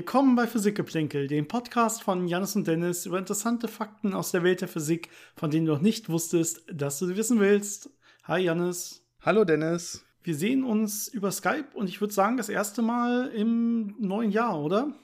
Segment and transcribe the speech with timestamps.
[0.00, 4.62] Willkommen bei Physikgeplänkel, dem Podcast von Janis und Dennis über interessante Fakten aus der Welt
[4.62, 7.90] der Physik, von denen du noch nicht wusstest, dass du sie wissen willst.
[8.24, 9.04] Hi Janis.
[9.20, 10.02] Hallo Dennis.
[10.22, 14.58] Wir sehen uns über Skype und ich würde sagen, das erste Mal im neuen Jahr,
[14.58, 14.94] oder?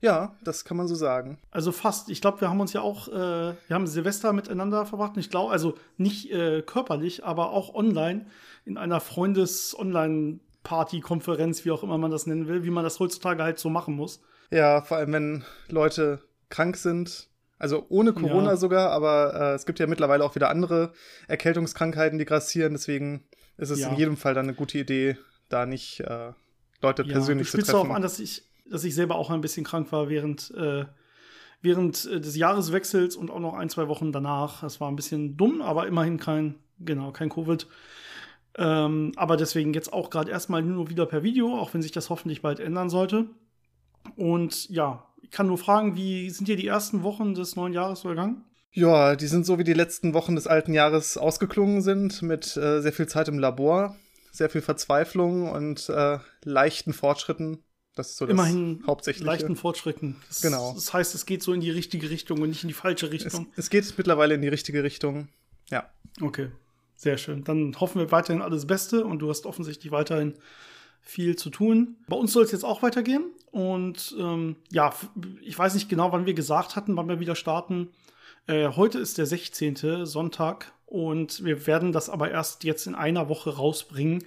[0.00, 1.38] Ja, das kann man so sagen.
[1.52, 2.10] Also fast.
[2.10, 5.16] Ich glaube, wir haben uns ja auch, äh, wir haben Silvester miteinander verbracht.
[5.16, 8.26] Ich glaube, also nicht äh, körperlich, aber auch online
[8.64, 13.42] in einer Freundes-Online- Party-Konferenz, wie auch immer man das nennen will, wie man das heutzutage
[13.42, 14.20] halt so machen muss.
[14.50, 17.28] Ja, vor allem, wenn Leute krank sind.
[17.58, 18.56] Also ohne Corona ja.
[18.56, 20.92] sogar, aber äh, es gibt ja mittlerweile auch wieder andere
[21.28, 22.72] Erkältungskrankheiten, die grassieren.
[22.72, 23.24] Deswegen
[23.58, 23.90] ist es ja.
[23.90, 25.18] in jedem Fall dann eine gute Idee,
[25.50, 26.32] da nicht äh,
[26.80, 27.76] Leute ja, persönlich zu treffen.
[27.76, 30.86] auch an, dass ich, dass ich selber auch ein bisschen krank war während, äh,
[31.60, 34.62] während äh, des Jahreswechsels und auch noch ein, zwei Wochen danach.
[34.62, 37.66] Das war ein bisschen dumm, aber immerhin kein, genau, kein Covid.
[38.56, 42.08] Ähm, aber deswegen jetzt auch gerade erstmal nur wieder per Video, auch wenn sich das
[42.08, 43.26] hoffentlich bald ändern sollte.
[44.16, 48.00] Und ja, ich kann nur fragen, wie sind dir die ersten Wochen des neuen Jahres
[48.00, 48.44] vergangen?
[48.72, 52.80] Ja, die sind so wie die letzten Wochen des alten Jahres ausgeklungen sind, mit äh,
[52.80, 53.96] sehr viel Zeit im Labor,
[54.30, 57.64] sehr viel Verzweiflung und äh, leichten Fortschritten.
[57.96, 59.26] Das ist so Immerhin das Hauptsächliche.
[59.26, 60.16] leichten Fortschritten.
[60.28, 60.72] Das, genau.
[60.74, 63.48] Das heißt, es geht so in die richtige Richtung und nicht in die falsche Richtung.
[63.52, 65.28] Es, es geht mittlerweile in die richtige Richtung.
[65.70, 65.90] Ja.
[66.20, 66.50] Okay,
[66.94, 67.42] sehr schön.
[67.42, 70.34] Dann hoffen wir weiterhin alles Beste und du hast offensichtlich weiterhin
[71.00, 71.96] viel zu tun.
[72.08, 73.24] Bei uns soll es jetzt auch weitergehen.
[73.50, 74.92] Und ähm, ja,
[75.42, 77.88] ich weiß nicht genau, wann wir gesagt hatten, wann wir wieder starten.
[78.46, 80.06] Äh, heute ist der 16.
[80.06, 84.24] Sonntag und wir werden das aber erst jetzt in einer Woche rausbringen.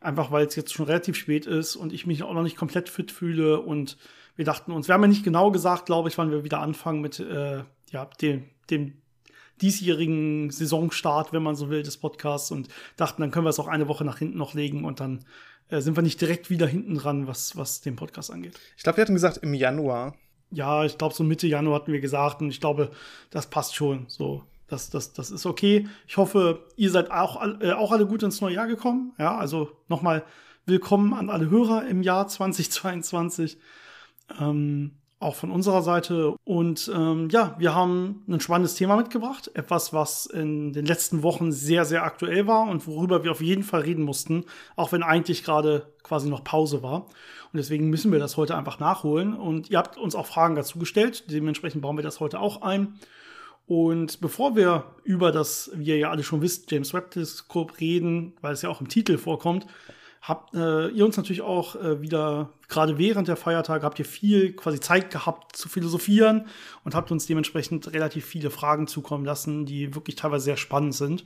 [0.00, 2.88] Einfach weil es jetzt schon relativ spät ist und ich mich auch noch nicht komplett
[2.88, 3.60] fit fühle.
[3.60, 3.98] Und
[4.36, 7.00] wir dachten uns, wir haben ja nicht genau gesagt, glaube ich, wann wir wieder anfangen
[7.00, 8.94] mit äh, ja, dem, dem
[9.60, 13.68] diesjährigen Saisonstart, wenn man so will, des Podcasts und dachten, dann können wir es auch
[13.68, 15.24] eine Woche nach hinten noch legen und dann
[15.70, 18.58] äh, sind wir nicht direkt wieder hinten dran, was, was den Podcast angeht.
[18.76, 20.14] Ich glaube, wir hatten gesagt im Januar.
[20.50, 22.90] Ja, ich glaube, so Mitte Januar hatten wir gesagt und ich glaube,
[23.30, 24.06] das passt schon.
[24.08, 25.88] So, das, das, das ist okay.
[26.08, 29.12] Ich hoffe, ihr seid auch, äh, auch alle gut ins neue Jahr gekommen.
[29.18, 30.24] Ja, also nochmal
[30.66, 33.58] willkommen an alle Hörer im Jahr 2022.
[34.40, 36.34] Ähm, auch von unserer Seite.
[36.44, 39.50] Und ähm, ja, wir haben ein spannendes Thema mitgebracht.
[39.54, 43.62] Etwas, was in den letzten Wochen sehr, sehr aktuell war und worüber wir auf jeden
[43.62, 47.02] Fall reden mussten, auch wenn eigentlich gerade quasi noch Pause war.
[47.52, 49.34] Und deswegen müssen wir das heute einfach nachholen.
[49.34, 51.30] Und ihr habt uns auch Fragen dazu gestellt.
[51.30, 52.98] Dementsprechend bauen wir das heute auch ein.
[53.66, 58.32] Und bevor wir über das, wie ihr ja alle schon wisst, James Webb Teleskop reden,
[58.40, 59.66] weil es ja auch im Titel vorkommt,
[60.20, 64.52] habt äh, ihr uns natürlich auch äh, wieder, gerade während der Feiertage, habt ihr viel
[64.52, 66.46] quasi Zeit gehabt zu philosophieren
[66.84, 71.24] und habt uns dementsprechend relativ viele Fragen zukommen lassen, die wirklich teilweise sehr spannend sind.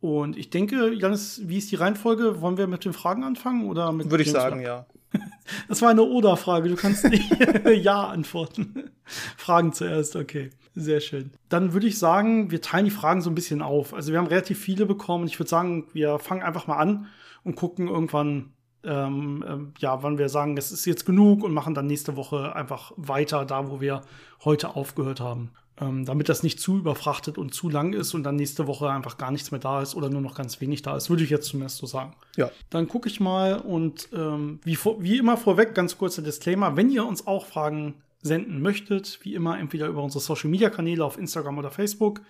[0.00, 2.40] Und ich denke, Janis, wie ist die Reihenfolge?
[2.40, 4.86] Wollen wir mit den Fragen anfangen oder mit Würde ich sagen, ja.
[5.68, 6.68] Das war eine Oder-Frage.
[6.68, 7.24] Du kannst nicht
[7.82, 8.90] Ja antworten.
[9.36, 10.50] Fragen zuerst, okay.
[10.74, 11.30] Sehr schön.
[11.48, 13.94] Dann würde ich sagen, wir teilen die Fragen so ein bisschen auf.
[13.94, 15.26] Also wir haben relativ viele bekommen.
[15.26, 17.06] Ich würde sagen, wir fangen einfach mal an
[17.46, 18.52] und gucken irgendwann,
[18.82, 22.54] ähm, ähm, ja, wann wir sagen, es ist jetzt genug und machen dann nächste Woche
[22.56, 24.02] einfach weiter da, wo wir
[24.44, 25.52] heute aufgehört haben.
[25.78, 29.18] Ähm, damit das nicht zu überfrachtet und zu lang ist und dann nächste Woche einfach
[29.18, 31.48] gar nichts mehr da ist oder nur noch ganz wenig da ist, würde ich jetzt
[31.48, 32.14] zumindest so sagen.
[32.36, 32.50] Ja.
[32.70, 36.90] Dann gucke ich mal und ähm, wie, vor, wie immer vorweg, ganz kurzer Disclaimer, wenn
[36.90, 41.18] ihr uns auch Fragen senden möchtet, wie immer entweder über unsere Social Media Kanäle auf
[41.18, 42.22] Instagram oder Facebook,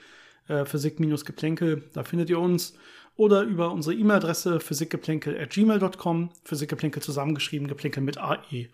[0.49, 2.75] äh, Physik-Geplänkel, da findet ihr uns
[3.17, 8.69] oder über unsere E-Mail-Adresse physikgeplänkel.gmail.com, Physikgeplänkel zusammengeschrieben, Geplänkel mit AE.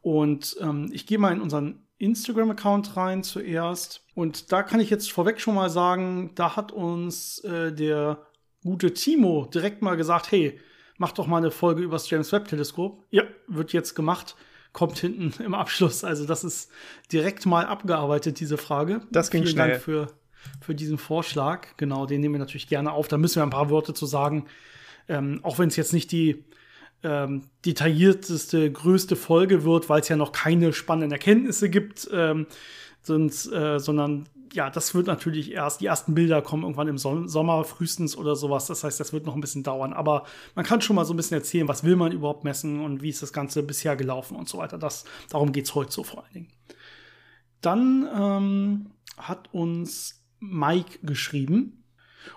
[0.00, 4.04] Und ähm, ich gehe mal in unseren Instagram-Account rein zuerst.
[4.14, 8.26] Und da kann ich jetzt vorweg schon mal sagen, da hat uns äh, der
[8.62, 10.58] gute Timo direkt mal gesagt, hey,
[10.98, 13.04] mach doch mal eine Folge über das James Webb Teleskop.
[13.10, 14.36] Ja, wird jetzt gemacht.
[14.72, 16.04] Kommt hinten im Abschluss.
[16.04, 16.70] Also das ist
[17.12, 19.02] direkt mal abgearbeitet, diese Frage.
[19.10, 19.70] Das ging Vielen schnell.
[19.70, 20.08] Dank für
[20.60, 21.68] für diesen Vorschlag.
[21.76, 23.08] Genau, den nehmen wir natürlich gerne auf.
[23.08, 24.46] Da müssen wir ein paar Worte zu sagen.
[25.08, 26.44] Ähm, auch wenn es jetzt nicht die
[27.02, 32.46] ähm, detaillierteste, größte Folge wird, weil es ja noch keine spannenden Erkenntnisse gibt, ähm,
[33.02, 37.64] sonst, äh, sondern ja, das wird natürlich erst, die ersten Bilder kommen irgendwann im Sommer
[37.64, 38.66] frühestens oder sowas.
[38.66, 39.92] Das heißt, das wird noch ein bisschen dauern.
[39.92, 40.24] Aber
[40.54, 43.08] man kann schon mal so ein bisschen erzählen, was will man überhaupt messen und wie
[43.08, 44.76] ist das Ganze bisher gelaufen und so weiter.
[44.76, 46.48] Das, darum geht es heute so vor allen Dingen.
[47.62, 51.84] Dann ähm, hat uns Mike geschrieben.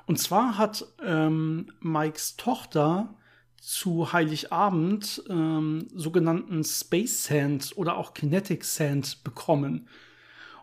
[0.06, 3.16] Und zwar hat ähm, Mikes Tochter
[3.60, 9.88] zu Heiligabend ähm, sogenannten Space Sand oder auch Kinetic Sand bekommen.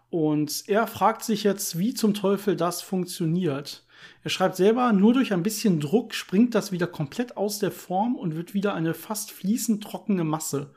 [0.08, 3.84] Und er fragt sich jetzt, wie zum Teufel das funktioniert.
[4.22, 8.14] Er schreibt selber, nur durch ein bisschen Druck springt das wieder komplett aus der Form
[8.14, 10.74] und wird wieder eine fast fließend trockene Masse.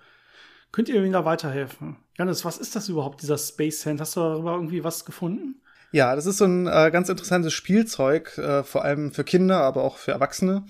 [0.72, 1.98] Könnt ihr mir da weiterhelfen?
[2.18, 4.02] Janis, was ist das überhaupt, dieser Space Sand?
[4.02, 5.62] Hast du darüber irgendwie was gefunden?
[5.92, 9.84] Ja, das ist so ein äh, ganz interessantes Spielzeug, äh, vor allem für Kinder, aber
[9.84, 10.66] auch für Erwachsene.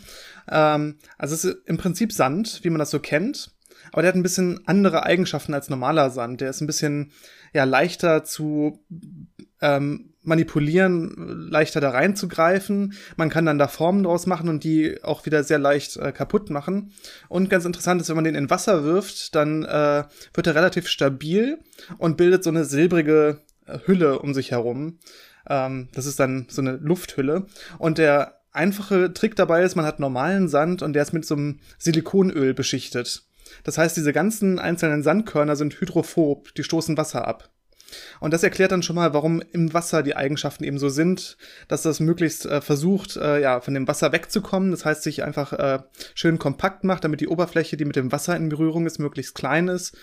[0.50, 3.52] Ähm, also es ist im Prinzip Sand, wie man das so kennt.
[3.92, 6.42] Aber der hat ein bisschen andere Eigenschaften als normaler Sand.
[6.42, 7.12] Der ist ein bisschen
[7.54, 8.84] ja leichter zu
[9.62, 12.94] ähm, manipulieren, leichter da reinzugreifen.
[13.16, 16.50] Man kann dann da Formen draus machen und die auch wieder sehr leicht äh, kaputt
[16.50, 16.92] machen.
[17.30, 20.04] Und ganz interessant ist, wenn man den in Wasser wirft, dann äh,
[20.34, 21.60] wird er relativ stabil
[21.98, 23.42] und bildet so eine silbrige
[23.86, 25.00] Hülle um sich herum.
[25.50, 27.46] Ähm, das ist dann so eine Lufthülle.
[27.78, 31.36] Und der einfache Trick dabei ist, man hat normalen Sand und der ist mit so
[31.36, 33.24] einem Silikonöl beschichtet.
[33.64, 37.50] Das heißt, diese ganzen einzelnen Sandkörner sind hydrophob, die stoßen Wasser ab.
[38.20, 41.38] Und das erklärt dann schon mal, warum im Wasser die Eigenschaften eben so sind,
[41.68, 44.72] dass das möglichst äh, versucht, äh, ja, von dem Wasser wegzukommen.
[44.72, 45.80] Das heißt, sich einfach äh,
[46.14, 49.68] schön kompakt macht, damit die Oberfläche, die mit dem Wasser in Berührung ist, möglichst klein
[49.68, 49.96] ist.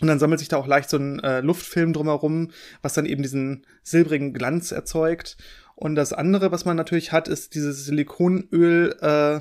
[0.00, 2.50] Und dann sammelt sich da auch leicht so ein äh, Luftfilm drumherum,
[2.82, 5.36] was dann eben diesen silbrigen Glanz erzeugt.
[5.74, 9.40] Und das andere, was man natürlich hat, ist dieses Silikonöl äh,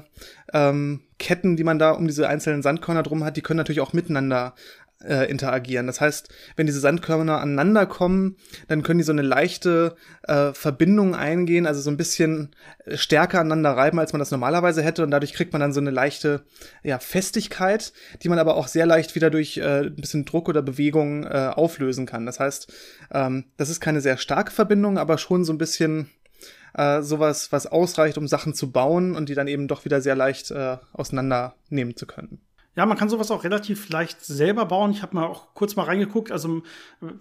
[0.53, 4.56] ähm, die man da um diese einzelnen Sandkörner drum hat, die können natürlich auch miteinander
[5.04, 5.88] äh, interagieren.
[5.88, 8.36] Das heißt, wenn diese Sandkörner aneinander kommen,
[8.68, 12.51] dann können die so eine leichte äh, Verbindung eingehen, also so ein bisschen
[12.94, 15.04] stärker aneinander reiben, als man das normalerweise hätte.
[15.04, 16.44] Und dadurch kriegt man dann so eine leichte
[16.84, 17.94] ja, Festigkeit,
[18.24, 21.52] die man aber auch sehr leicht wieder durch äh, ein bisschen Druck oder Bewegung äh,
[21.54, 22.25] auflösen kann.
[22.25, 22.72] Das heißt,
[23.12, 26.10] ähm, das ist keine sehr starke Verbindung, aber schon so ein bisschen
[26.74, 30.16] äh, sowas, was ausreicht, um Sachen zu bauen und die dann eben doch wieder sehr
[30.16, 32.42] leicht äh, auseinandernehmen zu können.
[32.80, 34.92] Ja, man kann sowas auch relativ leicht selber bauen.
[34.92, 36.31] Ich habe mal auch kurz mal reingeguckt.
[36.31, 36.62] Also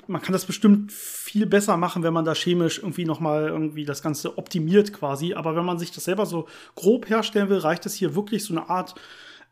[0.07, 3.85] man kann das bestimmt viel besser machen, wenn man da chemisch irgendwie noch mal irgendwie
[3.85, 5.35] das Ganze optimiert quasi.
[5.35, 6.47] Aber wenn man sich das selber so
[6.77, 8.95] grob herstellen will, reicht es hier wirklich so eine Art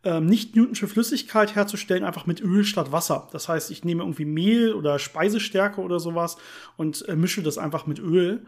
[0.05, 3.27] ähm, nicht Newtonsche Flüssigkeit herzustellen, einfach mit Öl statt Wasser.
[3.33, 6.37] Das heißt, ich nehme irgendwie Mehl oder Speisestärke oder sowas
[6.77, 8.47] und äh, mische das einfach mit Öl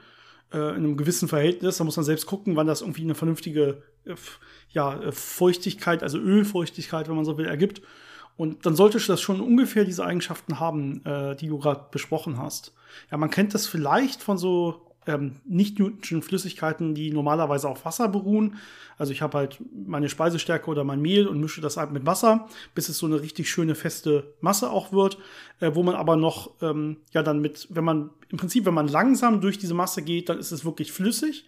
[0.52, 1.78] äh, in einem gewissen Verhältnis.
[1.78, 4.14] Da muss man selbst gucken, wann das irgendwie eine vernünftige äh,
[4.70, 7.82] ja, äh, Feuchtigkeit, also Ölfeuchtigkeit, wenn man so will, ergibt.
[8.36, 12.72] Und dann sollte das schon ungefähr diese Eigenschaften haben, äh, die du gerade besprochen hast.
[13.10, 18.58] Ja, man kennt das vielleicht von so ähm, nicht-Newtonschen Flüssigkeiten, die normalerweise auf Wasser beruhen.
[18.98, 22.46] Also ich habe halt meine Speisestärke oder mein Mehl und mische das halt mit Wasser,
[22.74, 25.18] bis es so eine richtig schöne feste Masse auch wird,
[25.60, 28.86] äh, wo man aber noch, ähm, ja dann mit, wenn man, im Prinzip, wenn man
[28.86, 31.46] langsam durch diese Masse geht, dann ist es wirklich flüssig.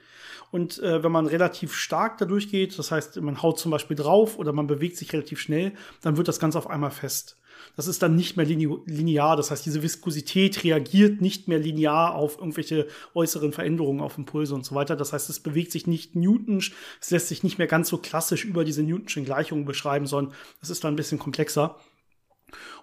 [0.50, 4.38] Und äh, wenn man relativ stark da durchgeht, das heißt, man haut zum Beispiel drauf
[4.38, 5.72] oder man bewegt sich relativ schnell,
[6.02, 7.36] dann wird das Ganze auf einmal fest.
[7.76, 12.38] Das ist dann nicht mehr linear, das heißt, diese Viskosität reagiert nicht mehr linear auf
[12.38, 14.96] irgendwelche äußeren Veränderungen, auf Impulse und so weiter.
[14.96, 18.44] Das heißt, es bewegt sich nicht Newtonsch, es lässt sich nicht mehr ganz so klassisch
[18.44, 21.76] über diese Newtonschen Gleichungen beschreiben, sondern es ist dann ein bisschen komplexer.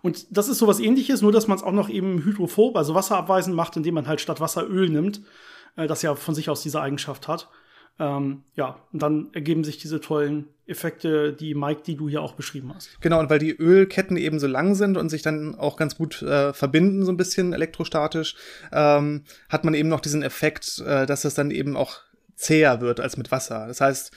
[0.01, 3.55] Und das ist sowas ähnliches, nur dass man es auch noch eben hydrophob, also wasserabweisend
[3.55, 5.21] macht, indem man halt statt Wasser Öl nimmt
[5.77, 7.47] äh, das ja von sich aus diese Eigenschaft hat.
[7.99, 12.33] Ähm, ja, und dann ergeben sich diese tollen Effekte, die Mike, die du hier auch
[12.33, 13.01] beschrieben hast.
[13.01, 16.21] Genau, und weil die Ölketten eben so lang sind und sich dann auch ganz gut
[16.21, 18.35] äh, verbinden, so ein bisschen elektrostatisch,
[18.71, 22.01] ähm, hat man eben noch diesen Effekt, äh, dass es dann eben auch
[22.35, 23.65] zäher wird als mit Wasser.
[23.67, 24.11] Das heißt,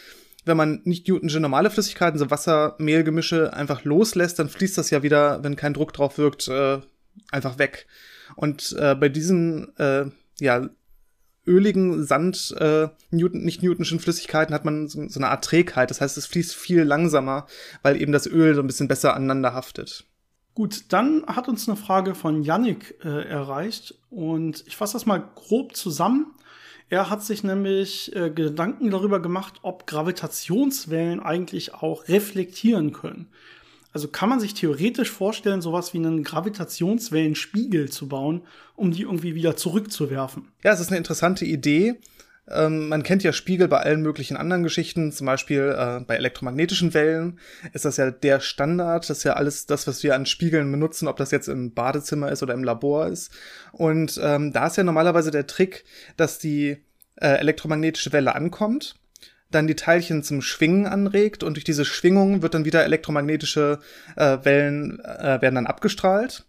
[0.44, 5.42] wenn man nicht Newtonsche normale Flüssigkeiten, so Wasser-Mehl-Gemische einfach loslässt, dann fließt das ja wieder,
[5.42, 6.80] wenn kein Druck drauf wirkt, äh,
[7.30, 7.86] einfach weg.
[8.36, 10.06] Und äh, bei diesen äh,
[10.40, 10.68] ja,
[11.50, 15.90] öligen Sand, äh, Newton, nicht Newtonschen Flüssigkeiten hat man so, so, eine Art Trägheit.
[15.90, 17.46] Das heißt, es fließt viel langsamer,
[17.82, 20.04] weil eben das Öl so ein bisschen besser aneinander haftet.
[20.54, 25.22] Gut, dann hat uns eine Frage von Yannick äh, erreicht und ich fasse das mal
[25.34, 26.34] grob zusammen.
[26.88, 33.28] Er hat sich nämlich äh, Gedanken darüber gemacht, ob Gravitationswellen eigentlich auch reflektieren können.
[33.92, 38.42] Also kann man sich theoretisch vorstellen, sowas wie einen Gravitationswellenspiegel zu bauen,
[38.76, 40.48] um die irgendwie wieder zurückzuwerfen.
[40.62, 41.96] Ja, es ist eine interessante Idee.
[42.48, 46.94] Ähm, man kennt ja Spiegel bei allen möglichen anderen Geschichten, zum Beispiel äh, bei elektromagnetischen
[46.94, 47.38] Wellen
[47.72, 49.08] ist das ja der Standard.
[49.08, 52.30] Das ist ja alles das, was wir an Spiegeln benutzen, ob das jetzt im Badezimmer
[52.30, 53.30] ist oder im Labor ist.
[53.72, 55.84] Und ähm, da ist ja normalerweise der Trick,
[56.16, 56.78] dass die
[57.16, 58.99] äh, elektromagnetische Welle ankommt
[59.50, 63.80] dann die Teilchen zum Schwingen anregt und durch diese Schwingung wird dann wieder elektromagnetische
[64.16, 66.46] äh, Wellen äh, werden dann abgestrahlt.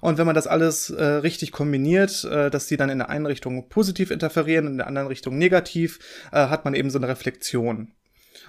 [0.00, 3.26] Und wenn man das alles äh, richtig kombiniert, äh, dass die dann in der einen
[3.26, 5.98] Richtung positiv interferieren, in der anderen Richtung negativ,
[6.32, 7.92] äh, hat man eben so eine Reflexion.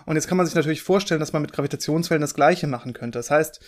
[0.05, 3.17] Und jetzt kann man sich natürlich vorstellen, dass man mit Gravitationswellen das Gleiche machen könnte.
[3.17, 3.59] Das heißt,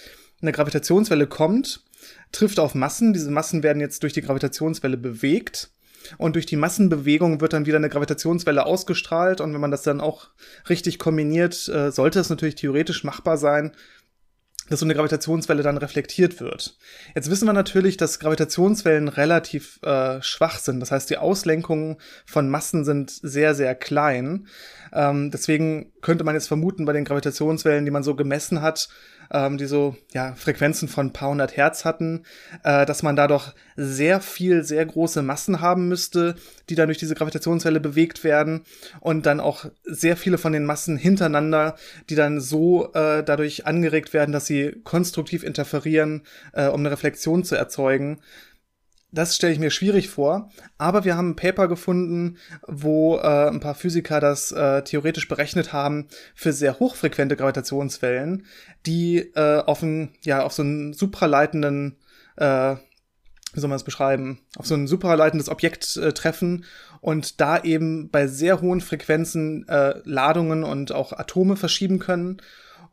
[0.41, 1.83] eine Gravitationswelle kommt,
[2.31, 5.71] trifft auf Massen, diese Massen werden jetzt durch die Gravitationswelle bewegt
[6.17, 10.01] und durch die Massenbewegung wird dann wieder eine Gravitationswelle ausgestrahlt und wenn man das dann
[10.01, 10.29] auch
[10.69, 13.73] richtig kombiniert, äh, sollte es natürlich theoretisch machbar sein,
[14.69, 16.77] dass so eine Gravitationswelle dann reflektiert wird.
[17.15, 20.79] Jetzt wissen wir natürlich, dass Gravitationswellen relativ äh, schwach sind.
[20.79, 24.47] Das heißt, die Auslenkungen von Massen sind sehr, sehr klein.
[24.93, 28.89] Ähm, deswegen könnte man jetzt vermuten, bei den Gravitationswellen, die man so gemessen hat,
[29.31, 32.23] ähm, die so ja, Frequenzen von ein paar hundert Hertz hatten,
[32.63, 36.35] äh, dass man da doch sehr viel, sehr große Massen haben müsste,
[36.69, 38.61] die dann durch diese Gravitationswelle bewegt werden
[38.99, 41.75] und dann auch sehr viele von den Massen hintereinander,
[42.09, 47.43] die dann so äh, dadurch angeregt werden, dass sie konstruktiv interferieren, äh, um eine Reflexion
[47.43, 48.19] zu erzeugen.
[49.17, 53.59] Das stelle ich mir schwierig vor, aber wir haben ein Paper gefunden, wo äh, ein
[53.59, 58.45] paar Physiker das äh, theoretisch berechnet haben für sehr hochfrequente Gravitationswellen,
[58.85, 61.97] die äh, auf, ein, ja, auf so einen supraleitenden,
[62.35, 62.75] äh,
[63.53, 66.65] wie soll man es beschreiben, auf so ein supraleitendes Objekt äh, treffen
[67.01, 72.37] und da eben bei sehr hohen Frequenzen äh, Ladungen und auch Atome verschieben können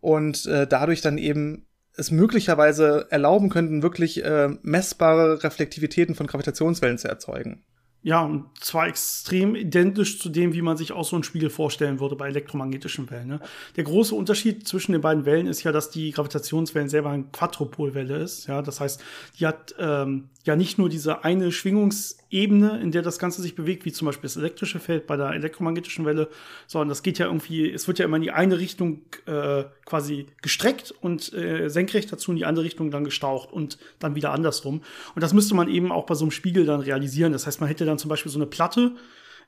[0.00, 1.66] und äh, dadurch dann eben
[1.96, 7.64] es möglicherweise erlauben könnten, wirklich äh, messbare Reflektivitäten von Gravitationswellen zu erzeugen.
[8.04, 12.00] Ja, und zwar extrem identisch zu dem, wie man sich auch so einen Spiegel vorstellen
[12.00, 13.28] würde bei elektromagnetischen Wellen.
[13.28, 13.40] Ne?
[13.76, 18.18] Der große Unterschied zwischen den beiden Wellen ist ja, dass die Gravitationswellen selber eine Quadrupolwelle
[18.18, 18.46] ist.
[18.46, 19.02] Ja, das heißt,
[19.38, 23.84] die hat ähm, ja nicht nur diese eine Schwingungsebene, in der das Ganze sich bewegt,
[23.86, 26.28] wie zum Beispiel das elektrische Feld bei der elektromagnetischen Welle,
[26.66, 30.26] sondern das geht ja irgendwie, es wird ja immer in die eine Richtung äh, quasi
[30.42, 34.82] gestreckt und äh, senkrecht dazu in die andere Richtung dann gestaucht und dann wieder andersrum.
[35.14, 37.32] Und das müsste man eben auch bei so einem Spiegel dann realisieren.
[37.32, 38.92] Das heißt, man hätte dann zum Beispiel so eine Platte,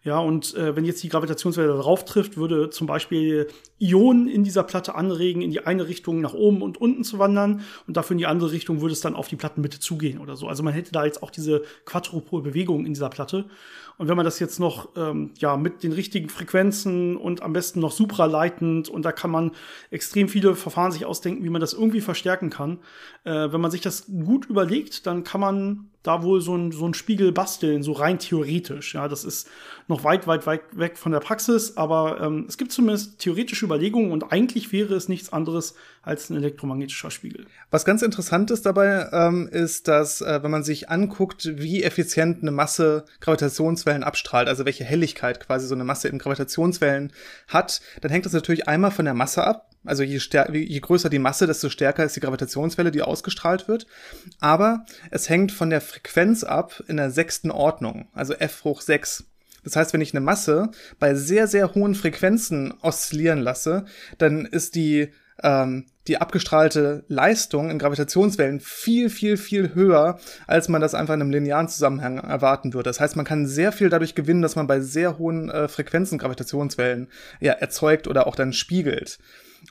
[0.07, 4.63] ja, und äh, wenn jetzt die Gravitationswelle darauf trifft, würde zum Beispiel Ionen in dieser
[4.63, 8.19] Platte anregen, in die eine Richtung nach oben und unten zu wandern und dafür in
[8.19, 10.49] die andere Richtung würde es dann auf die Plattenmitte zugehen oder so.
[10.49, 13.47] Also man hätte da jetzt auch diese Quadrupol-Bewegung in dieser Platte.
[13.99, 17.81] Und wenn man das jetzt noch ähm, ja mit den richtigen Frequenzen und am besten
[17.81, 19.53] noch supraleitend und da kann man
[19.91, 22.79] extrem viele Verfahren sich ausdenken, wie man das irgendwie verstärken kann.
[23.25, 26.93] Äh, wenn man sich das gut überlegt, dann kann man da wohl so ein, so
[26.93, 28.95] Spiegel basteln, so rein theoretisch.
[28.95, 29.49] Ja, das ist
[29.89, 34.13] noch weit, weit, weit weg von der Praxis, aber ähm, es gibt zumindest theoretische Überlegungen
[34.13, 37.47] und eigentlich wäre es nichts anderes als ein elektromagnetischer Spiegel.
[37.71, 42.43] Was ganz interessant ist dabei, ähm, ist, dass äh, wenn man sich anguckt, wie effizient
[42.43, 47.13] eine Masse Gravitationswellen abstrahlt, also welche Helligkeit quasi so eine Masse in Gravitationswellen
[47.49, 49.71] hat, dann hängt das natürlich einmal von der Masse ab.
[49.85, 50.19] Also je,
[50.53, 53.87] je größer die Masse, desto stärker ist die Gravitationswelle, die ausgestrahlt wird.
[54.41, 59.25] Aber es hängt von der Frequenz ab in der sechsten Ordnung, also f hoch 6.
[59.67, 60.71] Das heißt, wenn ich eine Masse
[61.01, 63.85] bei sehr, sehr hohen Frequenzen oszillieren lasse,
[64.17, 65.09] dann ist die
[65.43, 71.21] ähm, die abgestrahlte Leistung in Gravitationswellen viel, viel, viel höher, als man das einfach in
[71.21, 72.89] einem linearen Zusammenhang erwarten würde.
[72.89, 76.19] Das heißt, man kann sehr viel dadurch gewinnen, dass man bei sehr hohen äh, Frequenzen
[76.19, 77.09] Gravitationswellen
[77.41, 79.19] ja, erzeugt oder auch dann spiegelt.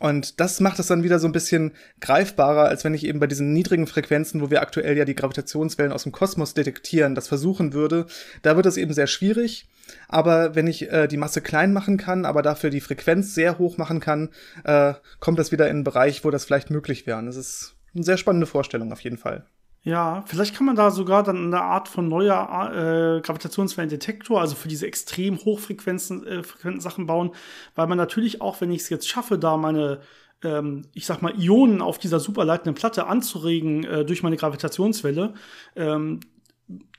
[0.01, 1.71] Und das macht es dann wieder so ein bisschen
[2.01, 5.93] greifbarer, als wenn ich eben bei diesen niedrigen Frequenzen, wo wir aktuell ja die Gravitationswellen
[5.93, 8.07] aus dem Kosmos detektieren, das versuchen würde.
[8.41, 9.67] Da wird es eben sehr schwierig.
[10.07, 13.77] Aber wenn ich äh, die Masse klein machen kann, aber dafür die Frequenz sehr hoch
[13.77, 14.29] machen kann,
[14.63, 17.23] äh, kommt das wieder in einen Bereich, wo das vielleicht möglich wäre.
[17.23, 19.45] Das ist eine sehr spannende Vorstellung auf jeden Fall.
[19.83, 24.67] Ja, vielleicht kann man da sogar dann eine Art von neuer äh, Gravitationswellendetektor, also für
[24.67, 27.31] diese extrem hochfrequenten äh, Sachen bauen,
[27.75, 29.99] weil man natürlich auch, wenn ich es jetzt schaffe, da meine
[30.43, 35.33] ähm, ich sag mal, Ionen auf dieser superleitenden Platte anzuregen äh, durch meine Gravitationswelle,
[35.75, 36.19] ähm,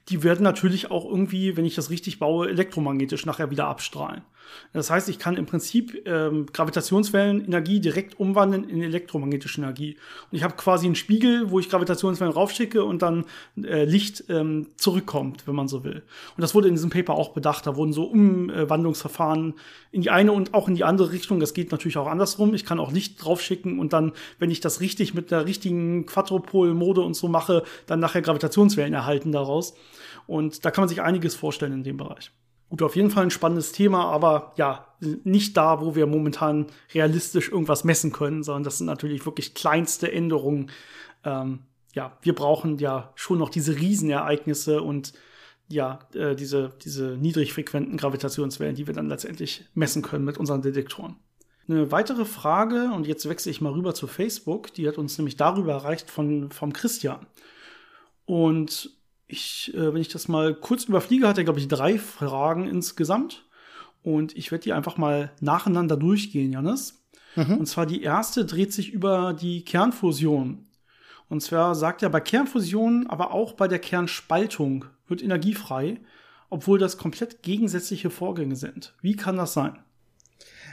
[0.08, 4.22] die werden natürlich auch irgendwie, wenn ich das richtig baue, elektromagnetisch nachher wieder abstrahlen.
[4.72, 9.96] Das heißt, ich kann im Prinzip ähm, Gravitationswellenenergie direkt umwandeln in elektromagnetische Energie.
[10.30, 13.24] Und ich habe quasi einen Spiegel, wo ich Gravitationswellen raufschicke und dann
[13.62, 16.02] äh, Licht ähm, zurückkommt, wenn man so will.
[16.36, 17.66] Und das wurde in diesem Paper auch bedacht.
[17.66, 19.54] Da wurden so Umwandlungsverfahren
[19.92, 21.40] in die eine und auch in die andere Richtung.
[21.40, 22.54] Das geht natürlich auch andersrum.
[22.54, 27.00] Ich kann auch Licht draufschicken und dann, wenn ich das richtig mit der richtigen Quadrupol-Mode
[27.00, 29.74] und so mache, dann nachher Gravitationswellen erhalten daraus.
[30.26, 32.32] Und da kann man sich einiges vorstellen in dem Bereich.
[32.68, 37.50] Gut, auf jeden Fall ein spannendes Thema, aber ja, nicht da, wo wir momentan realistisch
[37.50, 40.70] irgendwas messen können, sondern das sind natürlich wirklich kleinste Änderungen.
[41.24, 41.60] Ähm,
[41.94, 45.12] ja, wir brauchen ja schon noch diese Riesenereignisse und
[45.68, 51.16] ja, äh, diese, diese niedrigfrequenten Gravitationswellen, die wir dann letztendlich messen können mit unseren Detektoren.
[51.68, 55.36] Eine weitere Frage, und jetzt wechsle ich mal rüber zu Facebook, die hat uns nämlich
[55.36, 57.26] darüber erreicht von, vom Christian.
[58.24, 58.95] Und
[59.28, 63.44] ich, äh, wenn ich das mal kurz überfliege, hat er, glaube ich, drei Fragen insgesamt.
[64.02, 67.02] Und ich werde die einfach mal nacheinander durchgehen, Janis.
[67.34, 67.58] Mhm.
[67.58, 70.66] Und zwar die erste dreht sich über die Kernfusion.
[71.28, 76.00] Und zwar sagt er, bei Kernfusion, aber auch bei der Kernspaltung wird Energie frei,
[76.50, 78.94] obwohl das komplett gegensätzliche Vorgänge sind.
[79.00, 79.78] Wie kann das sein?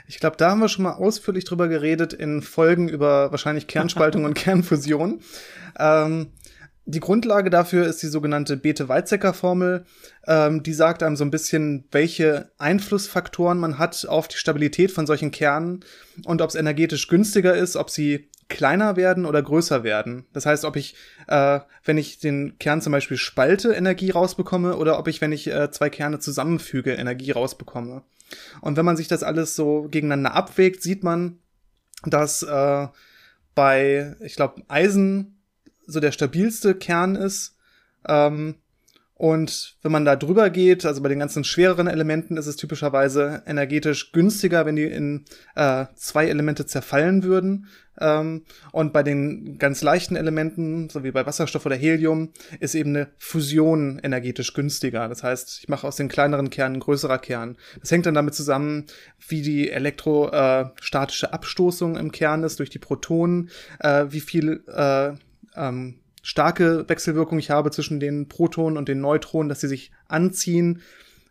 [0.06, 4.24] Ich glaube, da haben wir schon mal ausführlich drüber geredet in Folgen über wahrscheinlich Kernspaltung
[4.26, 5.20] und Kernfusion.
[5.76, 6.28] Ähm,
[6.86, 9.84] die Grundlage dafür ist die sogenannte Bethe-Weizsäcker-Formel.
[10.26, 15.06] Ähm, die sagt einem so ein bisschen, welche Einflussfaktoren man hat auf die Stabilität von
[15.06, 15.84] solchen Kernen
[16.24, 20.26] und ob es energetisch günstiger ist, ob sie kleiner werden oder größer werden.
[20.34, 20.94] Das heißt, ob ich,
[21.28, 25.46] äh, wenn ich den Kern zum Beispiel spalte, Energie rausbekomme oder ob ich, wenn ich
[25.46, 28.02] äh, zwei Kerne zusammenfüge, Energie rausbekomme.
[28.60, 31.38] Und wenn man sich das alles so gegeneinander abwägt, sieht man,
[32.04, 32.88] dass äh,
[33.54, 35.33] bei, ich glaube, Eisen
[35.86, 37.56] so der stabilste Kern ist.
[38.06, 38.56] Ähm,
[39.16, 43.44] und wenn man da drüber geht, also bei den ganzen schwereren Elementen ist es typischerweise
[43.46, 45.24] energetisch günstiger, wenn die in
[45.54, 47.68] äh, zwei Elemente zerfallen würden.
[48.00, 52.90] Ähm, und bei den ganz leichten Elementen, so wie bei Wasserstoff oder Helium, ist eben
[52.90, 55.08] eine Fusion energetisch günstiger.
[55.08, 57.56] Das heißt, ich mache aus den kleineren Kernen größerer Kern.
[57.80, 58.86] Das hängt dann damit zusammen,
[59.28, 65.12] wie die elektrostatische Abstoßung im Kern ist durch die Protonen, äh, wie viel äh,
[65.56, 70.80] ähm, starke Wechselwirkung ich habe zwischen den Protonen und den Neutronen, dass sie sich anziehen,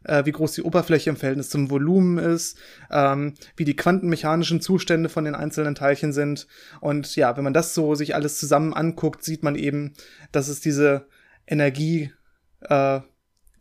[0.03, 2.57] äh, wie groß die Oberfläche im Verhältnis zum Volumen ist,
[2.91, 6.47] ähm, wie die quantenmechanischen Zustände von den einzelnen Teilchen sind.
[6.79, 9.93] Und ja, wenn man das so sich alles zusammen anguckt, sieht man eben,
[10.31, 11.07] dass es diese
[11.47, 12.11] Energie
[12.61, 13.01] äh,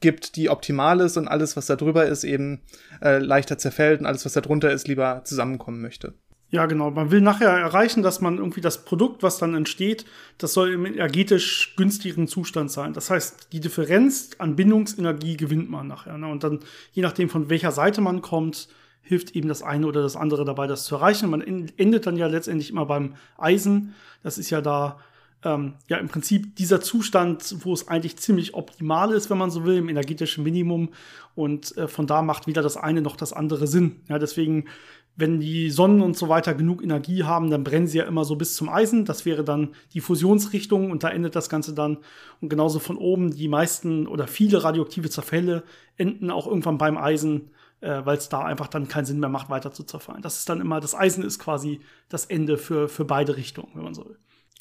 [0.00, 2.60] gibt, die optimal ist und alles, was da drüber ist, eben
[3.00, 6.14] äh, leichter zerfällt und alles, was da drunter ist, lieber zusammenkommen möchte.
[6.52, 6.90] Ja, genau.
[6.90, 10.04] Man will nachher erreichen, dass man irgendwie das Produkt, was dann entsteht,
[10.36, 12.92] das soll im energetisch günstigeren Zustand sein.
[12.92, 16.18] Das heißt, die Differenz an Bindungsenergie gewinnt man nachher.
[16.18, 16.26] Ne?
[16.26, 16.60] Und dann,
[16.92, 18.68] je nachdem, von welcher Seite man kommt,
[19.00, 21.30] hilft eben das eine oder das andere dabei, das zu erreichen.
[21.30, 23.94] Man endet dann ja letztendlich immer beim Eisen.
[24.22, 25.00] Das ist ja da
[25.44, 29.64] ähm, ja im Prinzip dieser Zustand, wo es eigentlich ziemlich optimal ist, wenn man so
[29.64, 30.90] will, im energetischen Minimum.
[31.34, 34.02] Und äh, von da macht weder das eine noch das andere Sinn.
[34.08, 34.66] Ja, deswegen
[35.14, 38.36] wenn die Sonnen und so weiter genug Energie haben, dann brennen sie ja immer so
[38.36, 39.04] bis zum Eisen.
[39.04, 41.98] Das wäre dann die Fusionsrichtung und da endet das Ganze dann.
[42.40, 45.64] Und genauso von oben, die meisten oder viele radioaktive Zerfälle
[45.96, 49.50] enden auch irgendwann beim Eisen, äh, weil es da einfach dann keinen Sinn mehr macht,
[49.50, 50.22] weiter zu zerfallen.
[50.22, 53.84] Das ist dann immer, das Eisen ist quasi das Ende für, für beide Richtungen, wenn
[53.84, 54.18] man so will.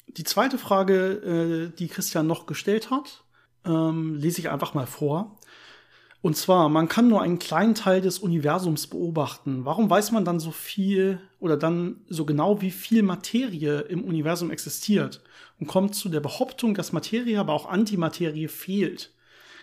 [0.08, 3.24] Die zweite Frage, äh, die Christian noch gestellt hat,
[3.64, 5.38] ähm, lese ich einfach mal vor.
[6.22, 9.64] Und zwar, man kann nur einen kleinen Teil des Universums beobachten.
[9.64, 14.52] Warum weiß man dann so viel oder dann so genau, wie viel Materie im Universum
[14.52, 15.20] existiert?
[15.58, 19.12] Und kommt zu der Behauptung, dass Materie, aber auch Antimaterie fehlt.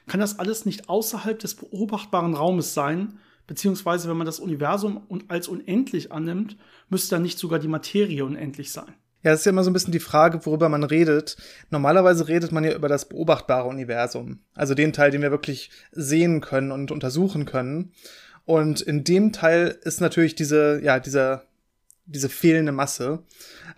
[0.08, 3.20] Kann das alles nicht außerhalb des beobachtbaren Raumes sein?
[3.48, 6.58] Beziehungsweise, wenn man das Universum als unendlich annimmt,
[6.90, 8.94] müsste dann nicht sogar die Materie unendlich sein?
[9.22, 11.36] Ja, es ist ja immer so ein bisschen die Frage, worüber man redet.
[11.72, 14.40] Normalerweise redet man ja über das beobachtbare Universum.
[14.56, 17.92] Also den Teil, den wir wirklich sehen können und untersuchen können.
[18.46, 21.44] Und in dem Teil ist natürlich diese, ja, dieser,
[22.06, 23.20] diese fehlende Masse.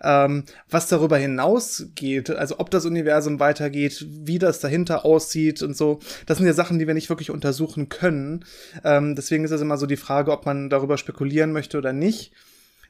[0.00, 5.98] Ähm, was darüber hinausgeht, also ob das Universum weitergeht, wie das dahinter aussieht und so,
[6.26, 8.44] das sind ja Sachen, die wir nicht wirklich untersuchen können.
[8.84, 12.32] Ähm, deswegen ist es immer so die Frage, ob man darüber spekulieren möchte oder nicht.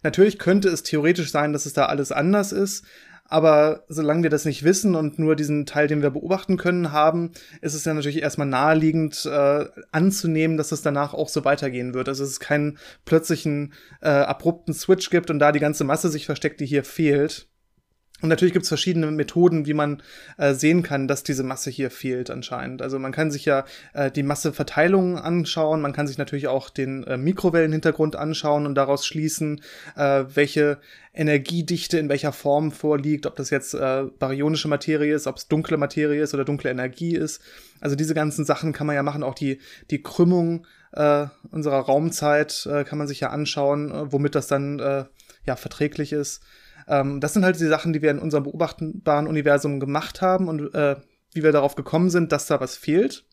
[0.03, 2.85] Natürlich könnte es theoretisch sein, dass es da alles anders ist,
[3.33, 7.31] aber solange wir das nicht wissen und nur diesen Teil, den wir beobachten können, haben,
[7.63, 12.11] ist es ja natürlich erstmal naheliegend äh, anzunehmen, dass es danach auch so weitergehen wird.
[12.11, 16.27] Also es ist keinen plötzlichen äh, abrupten Switch gibt und da die ganze Masse sich
[16.27, 17.49] versteckt, die hier fehlt.
[18.23, 20.03] Und natürlich gibt es verschiedene Methoden, wie man
[20.39, 22.81] äh, sehen kann, dass diese Masse hier fehlt anscheinend.
[22.81, 27.05] Also man kann sich ja äh, die Masseverteilung anschauen, man kann sich natürlich auch den
[27.05, 29.61] äh, Mikrowellenhintergrund anschauen und daraus schließen,
[29.97, 30.79] äh, welche
[31.15, 35.77] Energiedichte in welcher Form vorliegt, ob das jetzt äh, baryonische Materie ist, ob es dunkle
[35.77, 37.43] Materie ist oder dunkle Energie ist.
[37.81, 39.59] Also diese ganzen Sachen kann man ja machen, auch die,
[39.91, 44.79] die Krümmung äh, unserer Raumzeit äh, kann man sich ja anschauen, äh, womit das dann
[44.79, 45.05] äh,
[45.45, 46.43] ja verträglich ist.
[46.89, 50.75] Ähm, das sind halt die Sachen, die wir in unserem beobachtbaren Universum gemacht haben und
[50.75, 50.97] äh,
[51.33, 53.25] wie wir darauf gekommen sind, dass da was fehlt.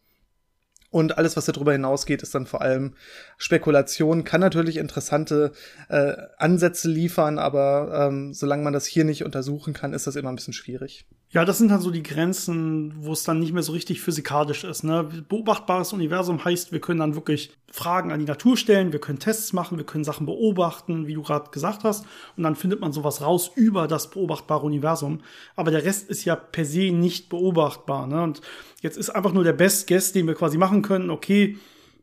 [0.92, 2.96] Und alles, was darüber hinausgeht, ist dann vor allem
[3.38, 4.24] Spekulation.
[4.24, 5.52] Kann natürlich interessante
[5.88, 10.30] äh, Ansätze liefern, aber ähm, solange man das hier nicht untersuchen kann, ist das immer
[10.30, 11.06] ein bisschen schwierig.
[11.32, 14.64] Ja, das sind dann so die Grenzen, wo es dann nicht mehr so richtig physikalisch
[14.64, 14.84] ist.
[14.84, 15.04] Ne?
[15.04, 19.54] Beobachtbares Universum heißt, wir können dann wirklich Fragen an die Natur stellen, wir können Tests
[19.54, 22.04] machen, wir können Sachen beobachten, wie du gerade gesagt hast,
[22.36, 25.20] und dann findet man sowas raus über das beobachtbare Universum.
[25.56, 28.08] Aber der Rest ist ja per se nicht beobachtbar.
[28.08, 28.24] Ne?
[28.24, 28.42] Und
[28.82, 31.12] jetzt ist einfach nur der Best Guess, den wir quasi machen können.
[31.12, 31.60] Okay,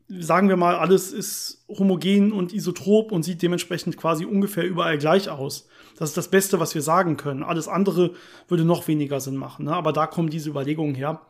[0.07, 5.29] sagen wir mal, alles ist homogen und isotrop und sieht dementsprechend quasi ungefähr überall gleich
[5.29, 5.67] aus.
[5.97, 7.43] Das ist das Beste, was wir sagen können.
[7.43, 8.13] Alles andere
[8.47, 9.65] würde noch weniger Sinn machen.
[9.65, 9.73] Ne?
[9.73, 11.21] Aber da kommen diese Überlegungen her.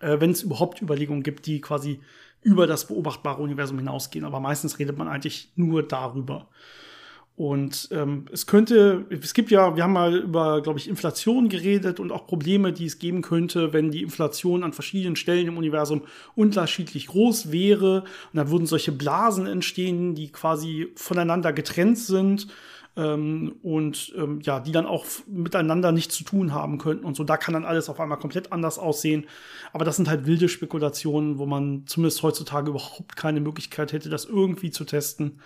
[0.00, 2.00] Äh, Wenn es überhaupt Überlegungen gibt, die quasi
[2.42, 4.24] über das beobachtbare Universum hinausgehen.
[4.24, 6.48] Aber meistens redet man eigentlich nur darüber.
[7.36, 12.00] Und ähm, es könnte, es gibt ja, wir haben mal über, glaube ich, Inflation geredet
[12.00, 16.04] und auch Probleme, die es geben könnte, wenn die Inflation an verschiedenen Stellen im Universum
[16.34, 18.04] unterschiedlich groß wäre.
[18.32, 22.46] Und da würden solche Blasen entstehen, die quasi voneinander getrennt sind
[22.96, 27.24] ähm, und ähm, ja, die dann auch miteinander nichts zu tun haben könnten und so.
[27.24, 29.26] Da kann dann alles auf einmal komplett anders aussehen.
[29.74, 34.24] Aber das sind halt wilde Spekulationen, wo man zumindest heutzutage überhaupt keine Möglichkeit hätte, das
[34.24, 35.38] irgendwie zu testen.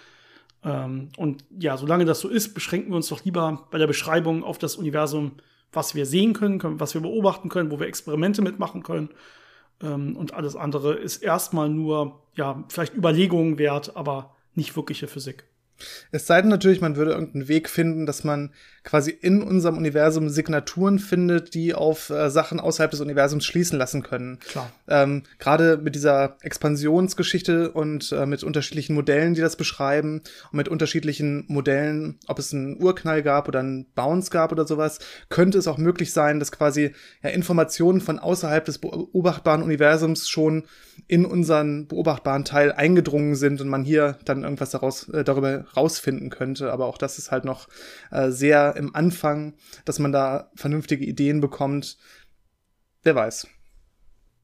[0.65, 4.45] Ähm, und ja, solange das so ist, beschränken wir uns doch lieber bei der Beschreibung
[4.45, 5.33] auf das Universum,
[5.73, 9.11] was wir sehen können, können was wir beobachten können, wo wir Experimente mitmachen können.
[9.83, 15.45] Ähm, und alles andere ist erstmal nur, ja, vielleicht Überlegungen wert, aber nicht wirkliche Physik.
[16.11, 18.51] Es sei denn natürlich, man würde irgendeinen Weg finden, dass man
[18.83, 24.03] quasi in unserem Universum Signaturen findet, die auf äh, Sachen außerhalb des Universums schließen lassen
[24.03, 24.39] können.
[24.41, 24.73] Klar.
[24.89, 30.69] Ähm, Gerade mit dieser Expansionsgeschichte und äh, mit unterschiedlichen Modellen, die das beschreiben und mit
[30.69, 35.69] unterschiedlichen Modellen, ob es einen Urknall gab oder einen Bounce gab oder sowas, könnte es
[35.69, 40.65] auch möglich sein, dass quasi ja, Informationen von außerhalb des beobachtbaren Universums schon
[41.07, 46.31] in unseren beobachtbaren Teil eingedrungen sind und man hier dann irgendwas daraus, äh, darüber rausfinden
[46.31, 46.73] könnte.
[46.73, 47.69] Aber auch das ist halt noch
[48.11, 49.55] äh, sehr im Anfang,
[49.85, 51.99] dass man da vernünftige Ideen bekommt.
[53.03, 53.47] Wer weiß.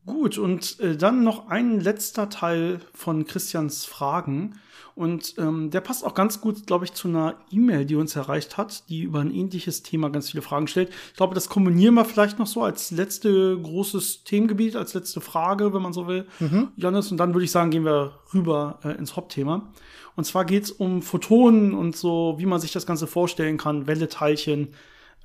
[0.06, 4.60] Gut, und äh, dann noch ein letzter Teil von Christians Fragen.
[4.94, 8.56] Und ähm, der passt auch ganz gut, glaube ich, zu einer E-Mail, die uns erreicht
[8.56, 10.90] hat, die über ein ähnliches Thema ganz viele Fragen stellt.
[11.10, 15.74] Ich glaube, das kombinieren wir vielleicht noch so als letzte großes Themengebiet, als letzte Frage,
[15.74, 16.68] wenn man so will, mhm.
[16.76, 17.10] Johannes.
[17.10, 19.72] Und dann würde ich sagen, gehen wir rüber äh, ins Hauptthema.
[20.16, 23.86] Und zwar geht es um Photonen und so, wie man sich das Ganze vorstellen kann,
[23.86, 24.74] Welle, Teilchen.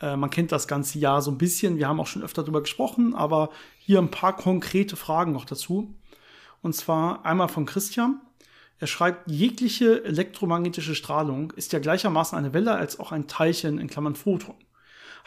[0.01, 1.77] Äh, man kennt das ganze Jahr so ein bisschen.
[1.77, 3.49] Wir haben auch schon öfter darüber gesprochen, aber
[3.79, 5.95] hier ein paar konkrete Fragen noch dazu.
[6.61, 8.21] Und zwar einmal von Christian.
[8.79, 13.87] Er schreibt, jegliche elektromagnetische Strahlung ist ja gleichermaßen eine Welle als auch ein Teilchen in
[13.87, 14.55] Klammern Photon.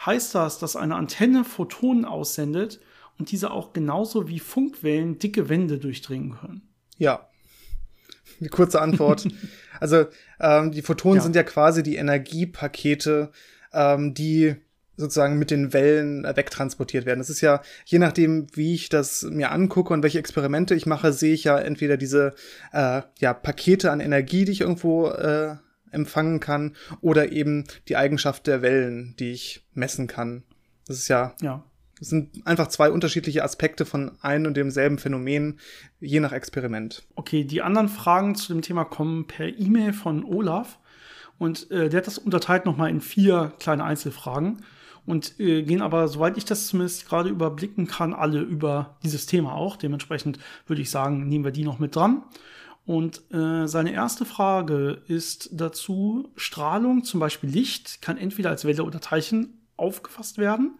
[0.05, 2.81] Heißt das, dass eine Antenne Photonen aussendet
[3.17, 6.67] und diese auch genauso wie Funkwellen dicke Wände durchdringen können?
[6.97, 7.29] Ja.
[8.39, 9.27] Eine kurze Antwort.
[9.79, 10.05] also
[10.39, 11.23] ähm, die Photonen ja.
[11.23, 13.31] sind ja quasi die Energiepakete,
[13.73, 14.55] ähm, die
[14.97, 17.19] sozusagen mit den Wellen äh, wegtransportiert werden.
[17.19, 21.13] Das ist ja, je nachdem, wie ich das mir angucke und welche Experimente ich mache,
[21.13, 22.33] sehe ich ja entweder diese
[22.71, 25.55] äh, ja, Pakete an Energie, die ich irgendwo äh,
[25.91, 30.43] empfangen kann, oder eben die Eigenschaft der Wellen, die ich messen kann.
[30.87, 31.63] Das ist ja, ja.
[31.99, 35.59] Das sind einfach zwei unterschiedliche Aspekte von einem und demselben Phänomen,
[35.99, 37.03] je nach Experiment.
[37.15, 40.79] Okay, die anderen Fragen zu dem Thema kommen per E-Mail von Olaf.
[41.37, 44.63] Und äh, der hat das unterteilt nochmal in vier kleine Einzelfragen
[45.05, 49.53] und äh, gehen aber, soweit ich das zumindest gerade überblicken kann, alle über dieses Thema
[49.53, 49.75] auch.
[49.75, 52.23] Dementsprechend würde ich sagen, nehmen wir die noch mit dran.
[52.85, 58.83] Und äh, seine erste Frage ist dazu, Strahlung, zum Beispiel Licht, kann entweder als Welle
[58.83, 60.77] oder Teilchen aufgefasst werden.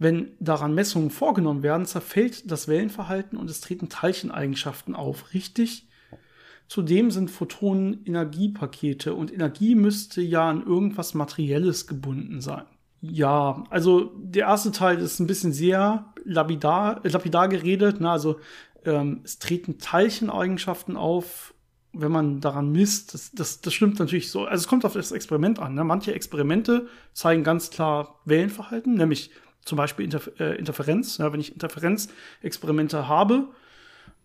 [0.00, 5.34] Wenn daran Messungen vorgenommen werden, zerfällt das Wellenverhalten und es treten Teilcheneigenschaften auf.
[5.34, 5.88] Richtig?
[6.68, 12.64] Zudem sind Photonen Energiepakete und Energie müsste ja an irgendwas Materielles gebunden sein.
[13.02, 18.00] Ja, also der erste Teil ist ein bisschen sehr lapidar, lapidar geredet.
[18.00, 18.10] Ne?
[18.10, 18.40] Also
[18.86, 21.52] ähm, es treten Teilcheneigenschaften auf,
[21.92, 23.12] wenn man daran misst.
[23.12, 24.46] Das, das, das stimmt natürlich so.
[24.46, 25.74] Also es kommt auf das Experiment an.
[25.74, 25.84] Ne?
[25.84, 29.30] Manche Experimente zeigen ganz klar Wellenverhalten, nämlich
[29.64, 31.18] zum Beispiel Interf äh, Interferenz.
[31.18, 33.48] Ja, wenn ich Interferenzexperimente habe,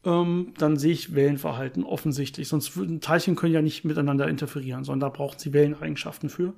[0.05, 2.47] ähm, dann sehe ich Wellenverhalten offensichtlich.
[2.47, 6.53] Sonst würden Teilchen können ja nicht miteinander interferieren, sondern da brauchen sie Welleneigenschaften für.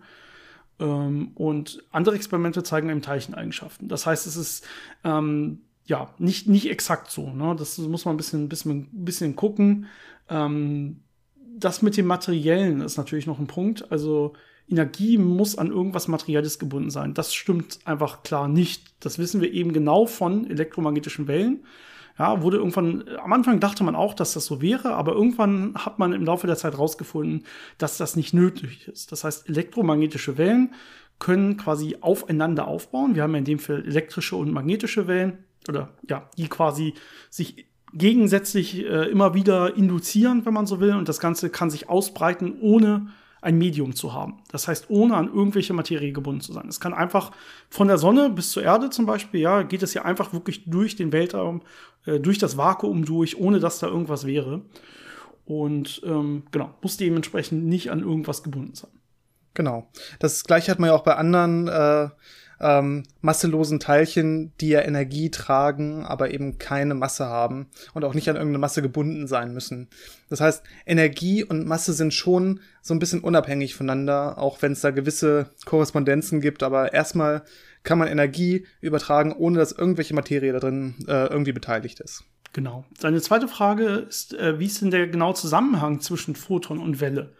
[0.80, 3.88] Ähm, und andere Experimente zeigen eben Teilcheneigenschaften.
[3.88, 4.68] Das heißt, es ist
[5.04, 7.32] ähm, ja nicht, nicht exakt so.
[7.32, 7.56] Ne?
[7.58, 9.88] Das muss man ein bisschen, bisschen, bisschen gucken.
[10.30, 11.02] Ähm,
[11.58, 13.92] das mit dem Materiellen ist natürlich noch ein Punkt.
[13.92, 14.34] Also
[14.70, 17.14] Energie muss an irgendwas Materielles gebunden sein.
[17.14, 18.84] Das stimmt einfach klar nicht.
[19.00, 21.64] Das wissen wir eben genau von elektromagnetischen Wellen.
[22.20, 26.00] Ja, wurde irgendwann, am Anfang dachte man auch, dass das so wäre, aber irgendwann hat
[26.00, 27.46] man im Laufe der Zeit rausgefunden,
[27.78, 29.12] dass das nicht nötig ist.
[29.12, 30.74] Das heißt, elektromagnetische Wellen
[31.20, 33.16] können quasi aufeinander aufbauen.
[33.16, 36.96] Wir haben ja in dem Fall elektrische und magnetische Wellen oder ja, die quasi
[37.30, 40.96] sich gegensätzlich äh, immer wieder induzieren, wenn man so will.
[40.96, 43.08] Und das Ganze kann sich ausbreiten, ohne
[43.42, 44.40] ein Medium zu haben.
[44.52, 46.68] Das heißt, ohne an irgendwelche Materie gebunden zu sein.
[46.68, 47.32] Es kann einfach
[47.70, 50.96] von der Sonne bis zur Erde zum Beispiel, ja, geht es ja einfach wirklich durch
[50.96, 51.62] den Weltraum,
[52.06, 54.62] äh, durch das Vakuum durch, ohne dass da irgendwas wäre.
[55.46, 58.92] Und ähm, genau, muss dementsprechend nicht an irgendwas gebunden sein.
[59.54, 59.88] Genau.
[60.20, 62.10] Das gleiche hat man ja auch bei anderen äh,
[62.60, 68.30] ähm, masselosen Teilchen, die ja Energie tragen, aber eben keine Masse haben und auch nicht
[68.30, 69.88] an irgendeine Masse gebunden sein müssen.
[70.30, 74.82] Das heißt, Energie und Masse sind schon so ein bisschen unabhängig voneinander, auch wenn es
[74.82, 77.44] da gewisse Korrespondenzen gibt, aber erstmal
[77.84, 82.24] kann man Energie übertragen, ohne dass irgendwelche Materie da drin äh, irgendwie beteiligt ist.
[82.54, 82.86] Genau.
[82.98, 87.34] Seine zweite Frage ist, äh, wie ist denn der genaue Zusammenhang zwischen Photon und Welle?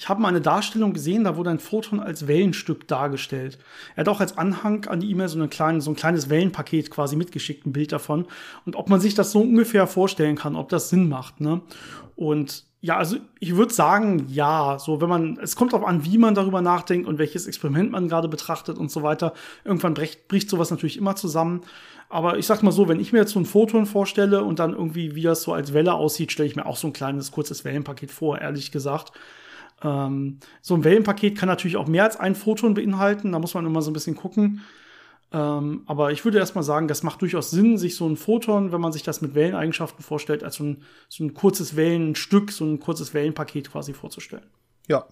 [0.00, 3.58] Ich habe mal eine Darstellung gesehen, da wurde ein Photon als Wellenstück dargestellt.
[3.96, 6.92] Er hat auch als Anhang an die E-Mail so, eine kleine, so ein kleines Wellenpaket
[6.92, 8.26] quasi mitgeschickt, ein Bild davon.
[8.64, 11.40] Und ob man sich das so ungefähr vorstellen kann, ob das Sinn macht.
[11.40, 11.62] Ne?
[12.14, 16.16] Und ja, also ich würde sagen, ja, so wenn man, es kommt darauf an, wie
[16.16, 19.32] man darüber nachdenkt und welches Experiment man gerade betrachtet und so weiter.
[19.64, 21.62] Irgendwann bricht, bricht sowas natürlich immer zusammen.
[22.08, 24.74] Aber ich sag mal so, wenn ich mir jetzt so ein Photon vorstelle und dann
[24.74, 27.64] irgendwie, wie das so als Welle aussieht, stelle ich mir auch so ein kleines, kurzes
[27.64, 29.10] Wellenpaket vor, ehrlich gesagt.
[29.82, 33.32] Ähm, so ein Wellenpaket kann natürlich auch mehr als ein Photon beinhalten.
[33.32, 34.62] Da muss man immer so ein bisschen gucken.
[35.30, 38.80] Ähm, aber ich würde erstmal sagen, das macht durchaus Sinn, sich so ein Photon, wenn
[38.80, 42.80] man sich das mit Welleneigenschaften vorstellt, als so ein, so ein kurzes Wellenstück, so ein
[42.80, 44.46] kurzes Wellenpaket quasi vorzustellen.
[44.88, 45.06] Ja.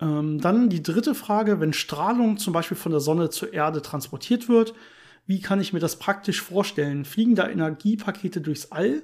[0.00, 4.48] Ähm, dann die dritte Frage, wenn Strahlung zum Beispiel von der Sonne zur Erde transportiert
[4.48, 4.72] wird,
[5.26, 7.04] wie kann ich mir das praktisch vorstellen?
[7.04, 9.02] Fliegen da Energiepakete durchs All?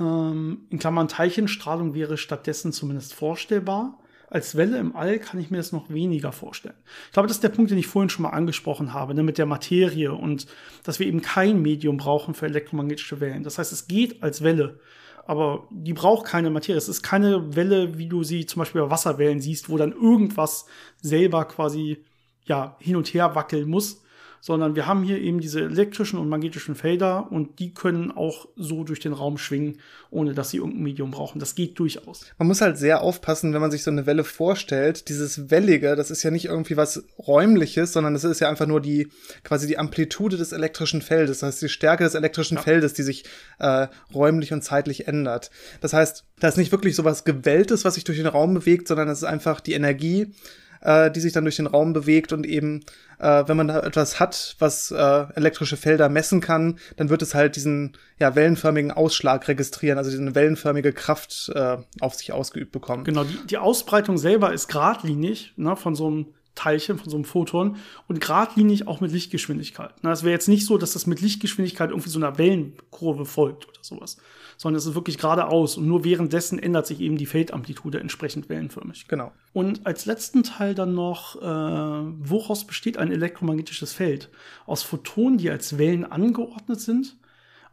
[0.00, 3.98] Ähm, in Klammern Teilchenstrahlung wäre stattdessen zumindest vorstellbar
[4.30, 6.74] als Welle im All kann ich mir das noch weniger vorstellen.
[7.06, 9.38] Ich glaube, das ist der Punkt, den ich vorhin schon mal angesprochen habe, ne, mit
[9.38, 10.46] der Materie und
[10.84, 13.42] dass wir eben kein Medium brauchen für elektromagnetische Wellen.
[13.42, 14.80] Das heißt, es geht als Welle,
[15.26, 16.78] aber die braucht keine Materie.
[16.78, 20.66] Es ist keine Welle, wie du sie zum Beispiel bei Wasserwellen siehst, wo dann irgendwas
[21.00, 22.04] selber quasi
[22.44, 24.02] ja hin und her wackeln muss,
[24.40, 28.84] sondern wir haben hier eben diese elektrischen und magnetischen Felder und die können auch so
[28.84, 29.78] durch den Raum schwingen,
[30.10, 31.38] ohne dass sie irgendein Medium brauchen.
[31.38, 32.24] Das geht durchaus.
[32.38, 35.08] Man muss halt sehr aufpassen, wenn man sich so eine Welle vorstellt.
[35.08, 38.80] Dieses Wellige, das ist ja nicht irgendwie was Räumliches, sondern das ist ja einfach nur
[38.80, 39.08] die
[39.44, 42.62] quasi die Amplitude des elektrischen Feldes, das heißt die Stärke des elektrischen ja.
[42.62, 43.24] Feldes, die sich
[43.58, 45.50] äh, räumlich und zeitlich ändert.
[45.80, 48.88] Das heißt, da ist nicht wirklich so was Gewelltes, was sich durch den Raum bewegt,
[48.88, 50.32] sondern es ist einfach die Energie,
[50.80, 52.80] äh, die sich dann durch den Raum bewegt und eben,
[53.18, 57.34] äh, wenn man da etwas hat, was äh, elektrische Felder messen kann, dann wird es
[57.34, 63.04] halt diesen ja, wellenförmigen Ausschlag registrieren, also diese wellenförmige Kraft äh, auf sich ausgeübt bekommen.
[63.04, 66.26] Genau, die, die Ausbreitung selber ist geradlinig ne, von so einem
[66.58, 67.76] Teilchen, von so einem Photon
[68.08, 69.94] und geradlinig auch mit Lichtgeschwindigkeit.
[70.02, 73.78] Es wäre jetzt nicht so, dass das mit Lichtgeschwindigkeit irgendwie so einer Wellenkurve folgt oder
[73.80, 74.16] sowas,
[74.56, 79.06] sondern es ist wirklich geradeaus und nur währenddessen ändert sich eben die Feldamplitude entsprechend wellenförmig.
[79.06, 79.30] Genau.
[79.52, 84.28] Und als letzten Teil dann noch, äh, woraus besteht ein elektromagnetisches Feld?
[84.66, 87.16] Aus Photonen, die als Wellen angeordnet sind.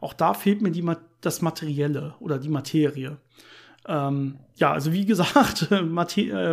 [0.00, 0.84] Auch da fehlt mir die,
[1.20, 3.16] das Materielle oder die Materie.
[3.88, 5.82] Ähm, ja, also wie gesagt, äh,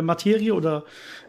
[0.02, 0.84] Materie oder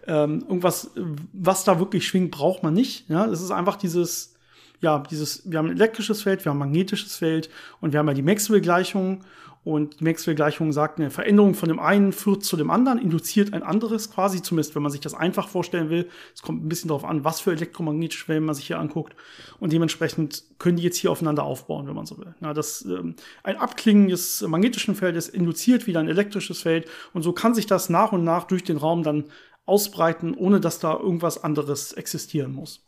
[0.07, 0.91] ähm, irgendwas,
[1.33, 3.09] was da wirklich schwingt, braucht man nicht.
[3.09, 4.35] Ja, es ist einfach dieses
[4.81, 7.49] ja, dieses, wir haben ein elektrisches Feld, wir haben ein magnetisches Feld
[7.81, 9.21] und wir haben ja die Maxwell-Gleichung.
[9.65, 13.63] Und die Maxwell-Gleichung sagt, eine Veränderung von dem einen führt zu dem anderen, induziert ein
[13.63, 16.07] anderes quasi, zumindest wenn man sich das einfach vorstellen will.
[16.35, 19.15] Es kommt ein bisschen darauf an, was für elektromagnetische Wellen man sich hier anguckt.
[19.59, 22.35] Und dementsprechend können die jetzt hier aufeinander aufbauen, wenn man so will.
[22.41, 26.87] Ja, das, ähm, ein Abklingen des magnetischen Feldes induziert wieder ein elektrisches Feld.
[27.13, 29.23] Und so kann sich das nach und nach durch den Raum dann
[29.65, 32.85] ausbreiten, ohne dass da irgendwas anderes existieren muss.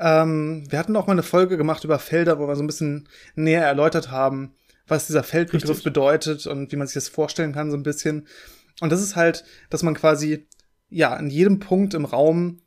[0.00, 3.08] Ähm, wir hatten auch mal eine Folge gemacht über Felder, wo wir so ein bisschen
[3.36, 4.54] näher erläutert haben,
[4.86, 5.84] was dieser Feldbegriff Richtig.
[5.84, 8.26] bedeutet und wie man sich das vorstellen kann, so ein bisschen.
[8.80, 10.46] Und das ist halt, dass man quasi,
[10.88, 12.62] ja, an jedem Punkt im Raum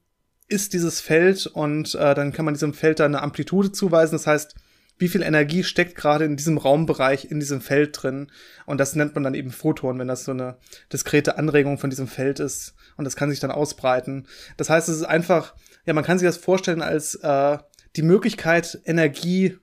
[0.48, 4.16] ist dieses Feld und äh, dann kann man diesem Feld da eine Amplitude zuweisen.
[4.16, 4.56] Das heißt,
[4.98, 8.32] wie viel Energie steckt gerade in diesem Raumbereich, in diesem Feld drin.
[8.66, 10.58] Und das nennt man dann eben Photon, wenn das so eine
[10.94, 12.76] diskrete Anregung von diesem Feld ist.
[12.96, 14.28] Und das kann sich dann ausbreiten.
[14.56, 15.54] Das heißt, es ist einfach
[15.86, 17.58] ja, man kann sich das vorstellen als äh,
[17.96, 19.58] die Möglichkeit, Energie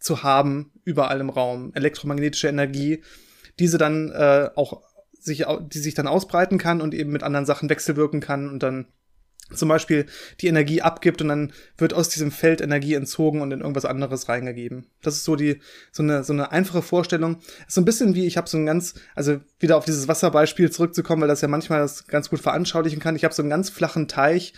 [0.00, 3.02] zu haben überall im Raum, elektromagnetische Energie,
[3.58, 4.82] diese dann äh, auch
[5.20, 8.86] sich, die sich dann ausbreiten kann und eben mit anderen Sachen wechselwirken kann und dann
[9.54, 10.06] zum Beispiel
[10.40, 14.28] die Energie abgibt und dann wird aus diesem Feld Energie entzogen und in irgendwas anderes
[14.28, 14.86] reingegeben.
[15.02, 15.60] Das ist so die
[15.90, 17.38] so eine so eine einfache Vorstellung.
[17.66, 21.22] So ein bisschen wie ich habe so ein ganz also wieder auf dieses Wasserbeispiel zurückzukommen,
[21.22, 23.16] weil das ja manchmal das ganz gut veranschaulichen kann.
[23.16, 24.54] Ich habe so einen ganz flachen Teich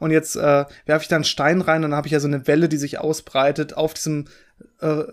[0.00, 2.28] und jetzt äh, werfe ich da einen Stein rein und dann habe ich ja so
[2.28, 4.26] eine Welle, die sich ausbreitet auf diesem
[4.80, 5.04] äh,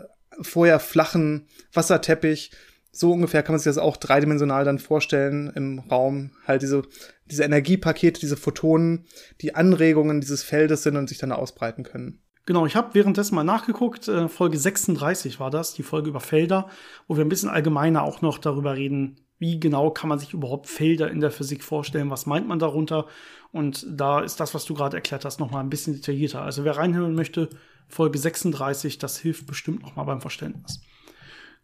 [0.41, 2.51] vorher flachen Wasserteppich.
[2.91, 6.32] So ungefähr kann man sich das auch dreidimensional dann vorstellen im Raum.
[6.45, 6.84] Halt diese,
[7.25, 9.06] diese Energiepakete, diese Photonen,
[9.39, 12.21] die Anregungen dieses Feldes sind und sich dann ausbreiten können.
[12.45, 14.08] Genau, ich habe währenddessen mal nachgeguckt.
[14.08, 16.69] Äh, Folge 36 war das, die Folge über Felder,
[17.08, 20.67] wo wir ein bisschen allgemeiner auch noch darüber reden, wie genau kann man sich überhaupt
[20.67, 23.08] Felder in der Physik vorstellen, was meint man darunter.
[23.51, 26.41] Und da ist das, was du gerade erklärt hast, noch mal ein bisschen detaillierter.
[26.41, 27.49] Also wer reinhören möchte,
[27.91, 30.82] Folge 36, das hilft bestimmt noch mal beim Verständnis.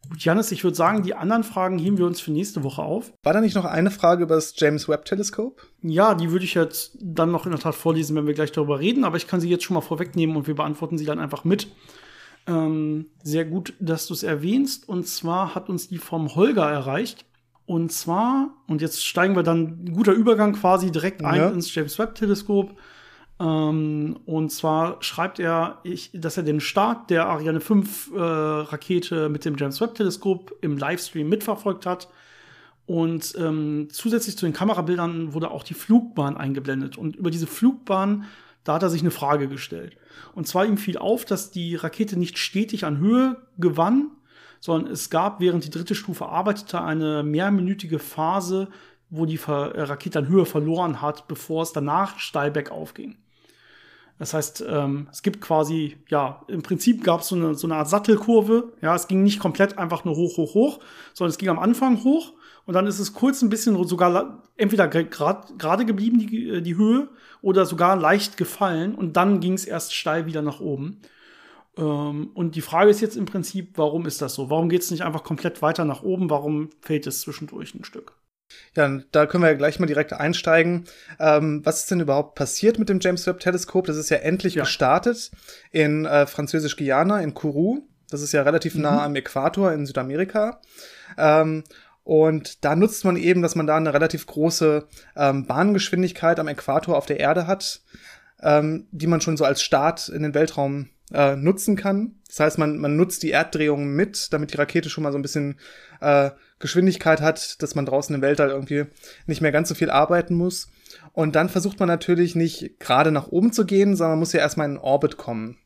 [0.09, 3.11] Gut, Janis, ich würde sagen, die anderen Fragen heben wir uns für nächste Woche auf.
[3.23, 5.61] War da nicht noch eine Frage über das James Webb Teleskop?
[5.81, 8.79] Ja, die würde ich jetzt dann noch in der Tat vorlesen, wenn wir gleich darüber
[8.79, 11.43] reden, aber ich kann sie jetzt schon mal vorwegnehmen und wir beantworten sie dann einfach
[11.43, 11.67] mit.
[12.47, 14.87] Ähm, sehr gut, dass du es erwähnst.
[14.87, 17.25] Und zwar hat uns die vom Holger erreicht.
[17.65, 21.49] Und zwar, und jetzt steigen wir dann, guter Übergang quasi direkt ein ja.
[21.49, 22.77] ins James Webb Teleskop.
[23.39, 29.29] Ähm, und zwar schreibt er, ich, dass er den Start der Ariane 5 äh, Rakete
[29.29, 32.09] mit dem James Webb Teleskop im Livestream mitverfolgt hat.
[32.87, 36.97] Und ähm, zusätzlich zu den Kamerabildern wurde auch die Flugbahn eingeblendet.
[36.97, 38.23] Und über diese Flugbahn,
[38.63, 39.97] da hat er sich eine Frage gestellt.
[40.33, 44.11] Und zwar ihm fiel auf, dass die Rakete nicht stetig an Höhe gewann,
[44.59, 48.69] sondern es gab, während die dritte Stufe arbeitete, eine mehrminütige Phase,
[49.09, 53.17] wo die Rakete an Höhe verloren hat, bevor es danach steil bergauf ging.
[54.19, 57.75] Das heißt, ähm, es gibt quasi, ja, im Prinzip gab es so eine, so eine
[57.75, 58.73] Art Sattelkurve.
[58.81, 60.79] Ja, es ging nicht komplett einfach nur hoch, hoch, hoch,
[61.13, 62.33] sondern es ging am Anfang hoch
[62.65, 66.75] und dann ist es kurz ein bisschen sogar entweder gerade grad, geblieben, die, äh, die
[66.75, 67.09] Höhe,
[67.41, 70.99] oder sogar leicht gefallen und dann ging es erst steil wieder nach oben.
[71.77, 74.49] Ähm, und die Frage ist jetzt im Prinzip, warum ist das so?
[74.49, 76.29] Warum geht es nicht einfach komplett weiter nach oben?
[76.29, 78.13] Warum fällt es zwischendurch ein Stück?
[78.75, 80.85] Ja, da können wir gleich mal direkt einsteigen.
[81.19, 83.87] Ähm, was ist denn überhaupt passiert mit dem James Webb Teleskop?
[83.87, 84.63] Das ist ja endlich ja.
[84.63, 85.31] gestartet
[85.71, 87.87] in äh, Französisch-Guyana, in Kourou.
[88.09, 88.83] Das ist ja relativ mhm.
[88.83, 90.61] nah am Äquator in Südamerika.
[91.17, 91.63] Ähm,
[92.03, 96.95] und da nutzt man eben, dass man da eine relativ große ähm, Bahngeschwindigkeit am Äquator
[96.95, 97.81] auf der Erde hat,
[98.41, 102.15] ähm, die man schon so als Start in den Weltraum äh, nutzen kann.
[102.27, 105.21] Das heißt, man, man nutzt die Erddrehung mit, damit die Rakete schon mal so ein
[105.21, 105.59] bisschen
[105.99, 108.85] äh, Geschwindigkeit hat, dass man draußen im Weltall irgendwie
[109.25, 110.69] nicht mehr ganz so viel arbeiten muss.
[111.13, 114.39] Und dann versucht man natürlich nicht gerade nach oben zu gehen, sondern man muss ja
[114.39, 115.57] erstmal in Orbit kommen.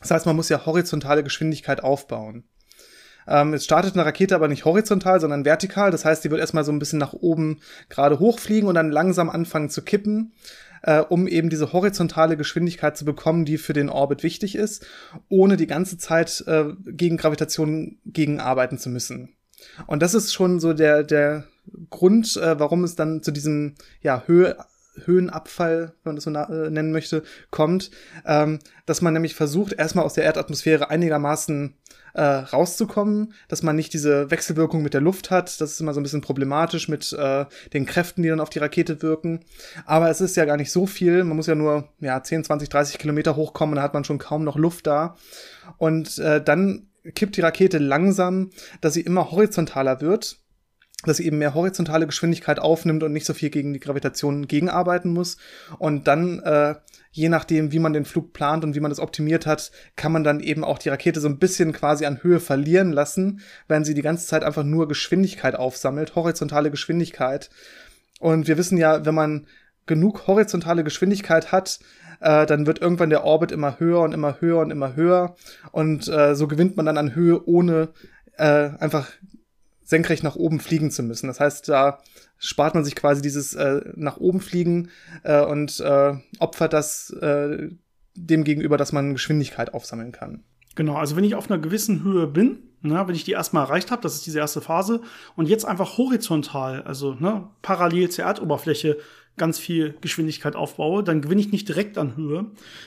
[0.00, 2.44] Das heißt, man muss ja horizontale Geschwindigkeit aufbauen.
[3.26, 5.90] Ähm, jetzt startet eine Rakete aber nicht horizontal, sondern vertikal.
[5.90, 9.30] Das heißt, die wird erstmal so ein bisschen nach oben gerade hochfliegen und dann langsam
[9.30, 10.32] anfangen zu kippen,
[10.82, 14.86] äh, um eben diese horizontale Geschwindigkeit zu bekommen, die für den Orbit wichtig ist,
[15.28, 19.33] ohne die ganze Zeit äh, gegen Gravitation gegenarbeiten zu müssen.
[19.86, 21.44] Und das ist schon so der, der
[21.90, 24.56] Grund, äh, warum es dann zu diesem ja, Höhe,
[25.04, 27.90] Höhenabfall, wenn man das so äh, nennen möchte, kommt,
[28.26, 31.74] ähm, dass man nämlich versucht, erstmal aus der Erdatmosphäre einigermaßen
[32.14, 35.60] äh, rauszukommen, dass man nicht diese Wechselwirkung mit der Luft hat.
[35.60, 38.60] Das ist immer so ein bisschen problematisch mit äh, den Kräften, die dann auf die
[38.60, 39.40] Rakete wirken.
[39.84, 41.24] Aber es ist ja gar nicht so viel.
[41.24, 44.44] Man muss ja nur ja, 10, 20, 30 Kilometer hochkommen, dann hat man schon kaum
[44.44, 45.16] noch Luft da.
[45.76, 50.38] Und äh, dann kippt die Rakete langsam, dass sie immer horizontaler wird,
[51.04, 55.12] dass sie eben mehr horizontale Geschwindigkeit aufnimmt und nicht so viel gegen die Gravitation gegenarbeiten
[55.12, 55.36] muss.
[55.78, 56.76] Und dann, äh,
[57.10, 60.24] je nachdem, wie man den Flug plant und wie man das optimiert hat, kann man
[60.24, 63.94] dann eben auch die Rakete so ein bisschen quasi an Höhe verlieren lassen, wenn sie
[63.94, 67.50] die ganze Zeit einfach nur Geschwindigkeit aufsammelt, horizontale Geschwindigkeit.
[68.18, 69.46] Und wir wissen ja, wenn man
[69.86, 71.80] genug horizontale Geschwindigkeit hat,
[72.20, 75.36] äh, dann wird irgendwann der Orbit immer höher und immer höher und immer höher.
[75.72, 77.88] Und äh, so gewinnt man dann an Höhe, ohne
[78.36, 79.08] äh, einfach
[79.82, 81.26] senkrecht nach oben fliegen zu müssen.
[81.26, 81.98] Das heißt, da
[82.38, 84.90] spart man sich quasi dieses äh, nach oben fliegen
[85.22, 87.68] äh, und äh, opfert das äh,
[88.14, 90.44] dem gegenüber, dass man Geschwindigkeit aufsammeln kann.
[90.74, 93.90] Genau, also wenn ich auf einer gewissen Höhe bin, ne, wenn ich die erstmal erreicht
[93.90, 95.00] habe, das ist diese erste Phase,
[95.36, 98.98] und jetzt einfach horizontal, also ne, parallel zur Erdoberfläche
[99.36, 102.46] ganz viel Geschwindigkeit aufbaue, dann gewinne ich nicht direkt an Höhe.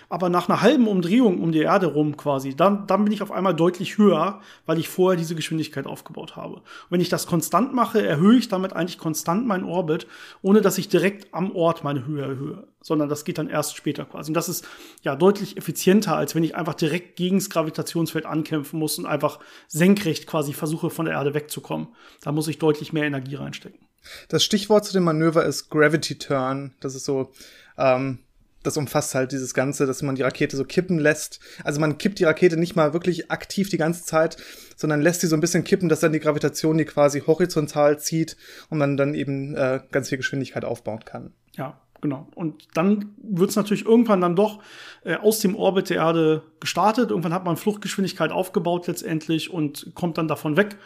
[0.10, 3.32] Aber nach einer halben Umdrehung um die Erde rum quasi, dann, dann bin ich auf
[3.32, 6.56] einmal deutlich höher, weil ich vorher diese Geschwindigkeit aufgebaut habe.
[6.56, 10.08] Und wenn ich das konstant mache, erhöhe ich damit eigentlich konstant meinen Orbit,
[10.42, 14.06] ohne dass ich direkt am Ort meine Höhe erhöhe, sondern das geht dann erst später
[14.06, 14.30] quasi.
[14.30, 14.66] Und das ist
[15.02, 19.40] ja deutlich effizienter, als wenn ich einfach direkt gegen das Gravitationsfeld ankämpfen muss und einfach
[19.68, 21.90] senkrecht quasi versuche, von der Erde wegzukommen.
[22.22, 23.87] Da muss ich deutlich mehr Energie reinstecken.
[24.30, 26.74] Das Stichwort zu dem Manöver ist Gravity Turn.
[26.80, 27.32] Das ist so,
[27.78, 28.20] ähm,
[28.64, 31.40] das umfasst halt dieses Ganze, dass man die Rakete so kippen lässt.
[31.64, 34.38] Also man kippt die Rakete nicht mal wirklich aktiv die ganze Zeit,
[34.76, 38.36] sondern lässt sie so ein bisschen kippen, dass dann die Gravitation die quasi horizontal zieht
[38.70, 41.32] und man dann eben äh, ganz viel Geschwindigkeit aufbauen kann.
[41.56, 42.28] Ja, genau.
[42.36, 44.62] Und dann wird es natürlich irgendwann dann doch
[45.04, 47.12] äh, aus dem Orbit der Erde gestartet.
[47.12, 50.78] Irgendwann hat man Fluchtgeschwindigkeit aufgebaut letztendlich und kommt dann davon weg.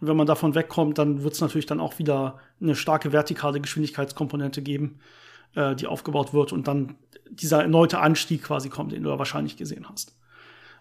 [0.00, 3.60] Und wenn man davon wegkommt, dann wird es natürlich dann auch wieder eine starke vertikale
[3.60, 5.00] Geschwindigkeitskomponente geben,
[5.54, 6.96] äh, die aufgebaut wird und dann
[7.30, 10.16] dieser erneute Anstieg quasi kommt, den du ja wahrscheinlich gesehen hast.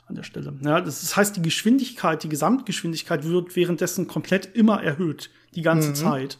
[0.07, 0.53] an der Stelle.
[0.61, 5.95] Ja, das heißt, die Geschwindigkeit, die Gesamtgeschwindigkeit wird währenddessen komplett immer erhöht, die ganze mhm.
[5.95, 6.37] Zeit.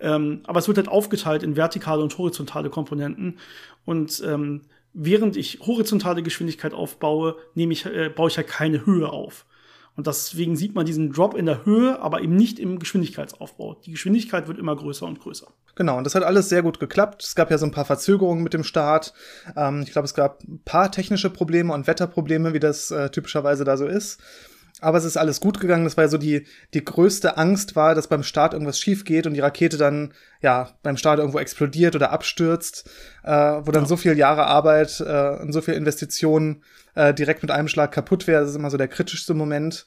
[0.00, 3.38] Ähm, aber es wird halt aufgeteilt in vertikale und horizontale Komponenten.
[3.84, 4.62] Und ähm,
[4.92, 9.44] während ich horizontale Geschwindigkeit aufbaue, nehme ich, äh, baue ich halt keine Höhe auf.
[9.96, 13.74] Und deswegen sieht man diesen Drop in der Höhe, aber eben nicht im Geschwindigkeitsaufbau.
[13.84, 15.48] Die Geschwindigkeit wird immer größer und größer.
[15.74, 17.22] Genau, und das hat alles sehr gut geklappt.
[17.22, 19.12] Es gab ja so ein paar Verzögerungen mit dem Start.
[19.56, 23.64] Ähm, ich glaube, es gab ein paar technische Probleme und Wetterprobleme, wie das äh, typischerweise
[23.64, 24.20] da so ist.
[24.80, 25.84] Aber es ist alles gut gegangen.
[25.84, 29.26] Das war ja so die, die größte Angst war, dass beim Start irgendwas schief geht
[29.26, 32.88] und die Rakete dann, ja, beim Start irgendwo explodiert oder abstürzt,
[33.22, 33.88] äh, wo dann ja.
[33.88, 36.62] so viel Jahre Arbeit äh, und so viel Investitionen
[36.94, 38.40] äh, direkt mit einem Schlag kaputt wäre.
[38.40, 39.86] Das ist immer so der kritischste Moment.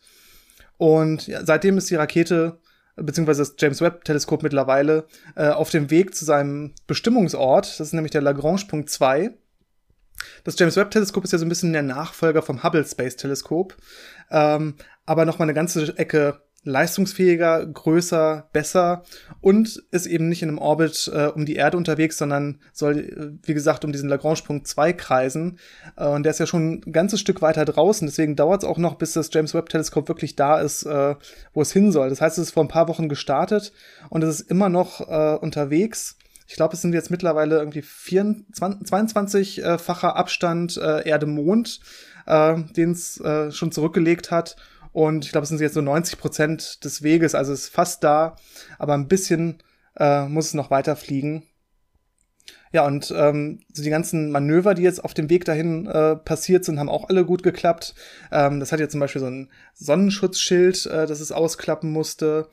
[0.77, 2.59] Und ja, seitdem ist die Rakete
[2.95, 7.65] beziehungsweise das James Webb Teleskop mittlerweile äh, auf dem Weg zu seinem Bestimmungsort.
[7.65, 9.31] Das ist nämlich der Lagrange Punkt 2.
[10.43, 13.75] Das James Webb Teleskop ist ja so ein bisschen der Nachfolger vom Hubble Space Teleskop
[14.31, 19.03] ähm, aber noch mal eine ganze Ecke leistungsfähiger, größer, besser
[19.41, 23.47] und ist eben nicht in einem Orbit äh, um die Erde unterwegs, sondern soll, äh,
[23.47, 25.59] wie gesagt, um diesen Lagrange-Punkt 2 kreisen.
[25.97, 28.07] Äh, und der ist ja schon ein ganzes Stück weiter draußen.
[28.07, 31.15] Deswegen dauert es auch noch, bis das James Webb-Teleskop wirklich da ist, äh,
[31.53, 32.09] wo es hin soll.
[32.09, 33.73] Das heißt, es ist vor ein paar Wochen gestartet
[34.09, 36.17] und es ist immer noch äh, unterwegs.
[36.47, 41.79] Ich glaube, es sind jetzt mittlerweile irgendwie 22-facher Abstand äh, Erde-Mond
[42.25, 44.55] äh, den es äh, schon zurückgelegt hat.
[44.91, 48.03] Und ich glaube, es sind jetzt so 90 Prozent des Weges, also es ist fast
[48.03, 48.35] da,
[48.77, 49.57] aber ein bisschen
[49.97, 51.43] äh, muss es noch weiter fliegen.
[52.73, 56.65] Ja, und ähm, so die ganzen Manöver, die jetzt auf dem Weg dahin äh, passiert
[56.65, 57.93] sind, haben auch alle gut geklappt.
[58.31, 62.47] Ähm, das hat jetzt zum Beispiel so ein Sonnenschutzschild, äh, das es ausklappen musste.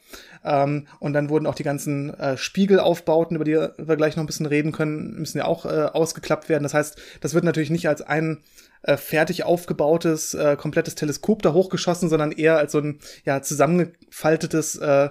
[0.44, 4.26] Ähm, und dann wurden auch die ganzen äh, Spiegelaufbauten, über die wir gleich noch ein
[4.26, 6.64] bisschen reden können, müssen ja auch äh, ausgeklappt werden.
[6.64, 8.42] Das heißt, das wird natürlich nicht als ein
[8.82, 14.76] äh, fertig aufgebautes, äh, komplettes Teleskop da hochgeschossen, sondern eher als so ein ja, zusammengefaltetes
[14.76, 15.08] äh,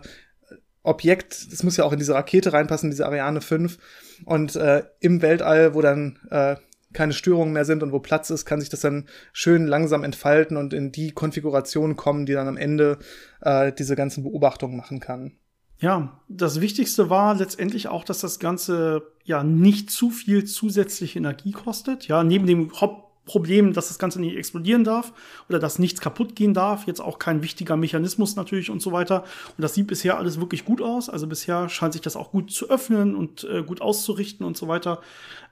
[0.83, 1.51] Objekt.
[1.51, 3.77] Das muss ja auch in diese Rakete reinpassen, diese Ariane 5.
[4.25, 6.55] Und äh, im Weltall, wo dann äh,
[6.93, 10.57] keine Störungen mehr sind und wo Platz ist, kann sich das dann schön langsam entfalten
[10.57, 12.97] und in die Konfiguration kommen, die dann am Ende
[13.41, 15.33] äh, diese ganzen Beobachtungen machen kann.
[15.81, 21.51] Ja, das Wichtigste war letztendlich auch, dass das Ganze ja nicht zu viel zusätzliche Energie
[21.51, 22.07] kostet.
[22.07, 25.13] Ja, neben dem Haupt Problem, dass das Ganze nicht explodieren darf
[25.49, 26.87] oder dass nichts kaputt gehen darf.
[26.87, 29.23] Jetzt auch kein wichtiger Mechanismus natürlich und so weiter.
[29.55, 31.09] Und das sieht bisher alles wirklich gut aus.
[31.09, 34.67] Also bisher scheint sich das auch gut zu öffnen und äh, gut auszurichten und so
[34.67, 35.01] weiter.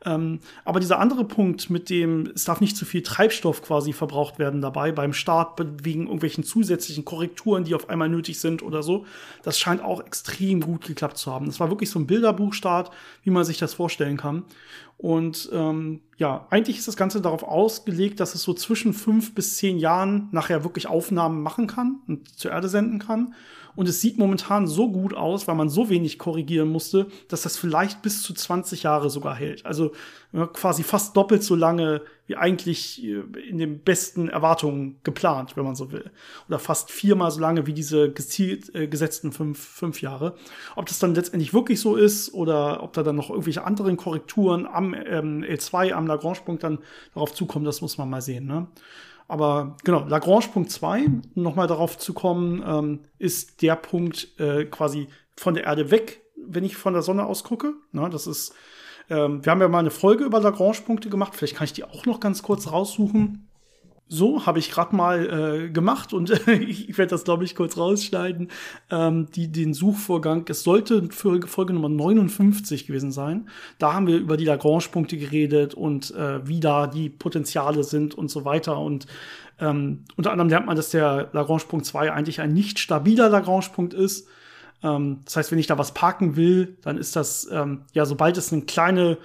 [0.06, 4.40] Ähm, aber dieser andere Punkt mit dem, es darf nicht zu viel Treibstoff quasi verbraucht
[4.40, 9.06] werden dabei beim Start wegen irgendwelchen zusätzlichen Korrekturen, die auf einmal nötig sind oder so.
[9.44, 11.46] Das scheint auch extrem gut geklappt zu haben.
[11.46, 12.92] Das war wirklich so ein Bilderbuchstart,
[13.24, 14.46] wie man sich das vorstellen kann.
[14.98, 19.58] Und ähm, ja, eigentlich ist das Ganze darauf ausgelegt, dass es so zwischen fünf bis
[19.58, 23.36] zehn Jahren nachher wirklich Aufnahmen machen kann und zur Erde senden kann.
[23.78, 27.56] Und es sieht momentan so gut aus, weil man so wenig korrigieren musste, dass das
[27.56, 29.66] vielleicht bis zu 20 Jahre sogar hält.
[29.66, 29.92] Also
[30.54, 35.76] quasi fast doppelt so lange wie eigentlich äh, in den besten Erwartungen geplant, wenn man
[35.76, 36.12] so will.
[36.48, 40.36] Oder fast viermal so lange wie diese gezielt äh, gesetzten fünf, fünf Jahre.
[40.76, 44.68] Ob das dann letztendlich wirklich so ist oder ob da dann noch irgendwelche anderen Korrekturen
[44.68, 46.80] am ähm, L2, am Lagrange-Punkt dann
[47.14, 48.46] darauf zukommen, das muss man mal sehen.
[48.46, 48.68] Ne?
[49.28, 51.06] Aber genau, Lagrange Punkt 2,
[51.36, 56.64] nochmal darauf zu kommen, ähm, ist der Punkt äh, quasi von der Erde weg, wenn
[56.64, 57.74] ich von der Sonne aus gucke.
[57.92, 58.54] Na, das ist,
[59.10, 62.06] ähm, wir haben ja mal eine Folge über Lagrange-Punkte gemacht, vielleicht kann ich die auch
[62.06, 63.47] noch ganz kurz raussuchen.
[64.10, 68.50] So, habe ich gerade mal äh, gemacht und ich werde das, glaube ich, kurz rausschneiden.
[68.90, 73.50] Ähm, die, den Suchvorgang, es sollte für Folge Nummer 59 gewesen sein.
[73.80, 78.32] Da haben wir über die Lagrange-Punkte geredet und äh, wie da die Potenziale sind und
[78.32, 78.80] so weiter.
[78.80, 79.08] Und
[79.60, 84.30] ähm, unter anderem lernt man, dass der Lagrange-Punkt 2 eigentlich ein nicht stabiler Lagrange-Punkt ist.
[84.84, 88.38] Ähm, das heißt, wenn ich da was parken will, dann ist das, ähm, ja, sobald
[88.38, 89.18] es eine kleine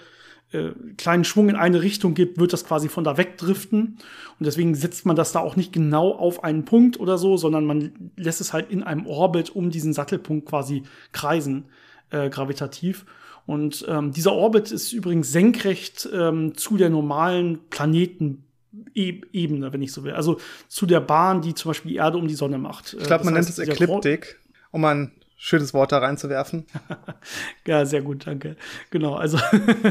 [0.53, 3.99] äh, kleinen Schwung in eine Richtung gibt, wird das quasi von da wegdriften.
[4.39, 7.65] Und deswegen setzt man das da auch nicht genau auf einen Punkt oder so, sondern
[7.65, 10.83] man lässt es halt in einem Orbit um diesen Sattelpunkt quasi
[11.13, 11.67] kreisen,
[12.11, 13.07] äh, gravitativ.
[13.47, 20.05] Und ähm, dieser Orbit ist übrigens senkrecht ähm, zu der normalen Planeten-Ebene, wenn ich so
[20.05, 20.13] will.
[20.13, 20.39] Also
[20.69, 22.97] zu der Bahn, die zum Beispiel die Erde um die Sonne macht.
[22.99, 24.39] Ich glaube, man heißt, nennt es Ekliptik,
[24.71, 25.13] um ein
[25.45, 26.67] schönes Wort da reinzuwerfen.
[27.67, 28.55] ja, sehr gut, danke.
[28.91, 29.39] Genau, also,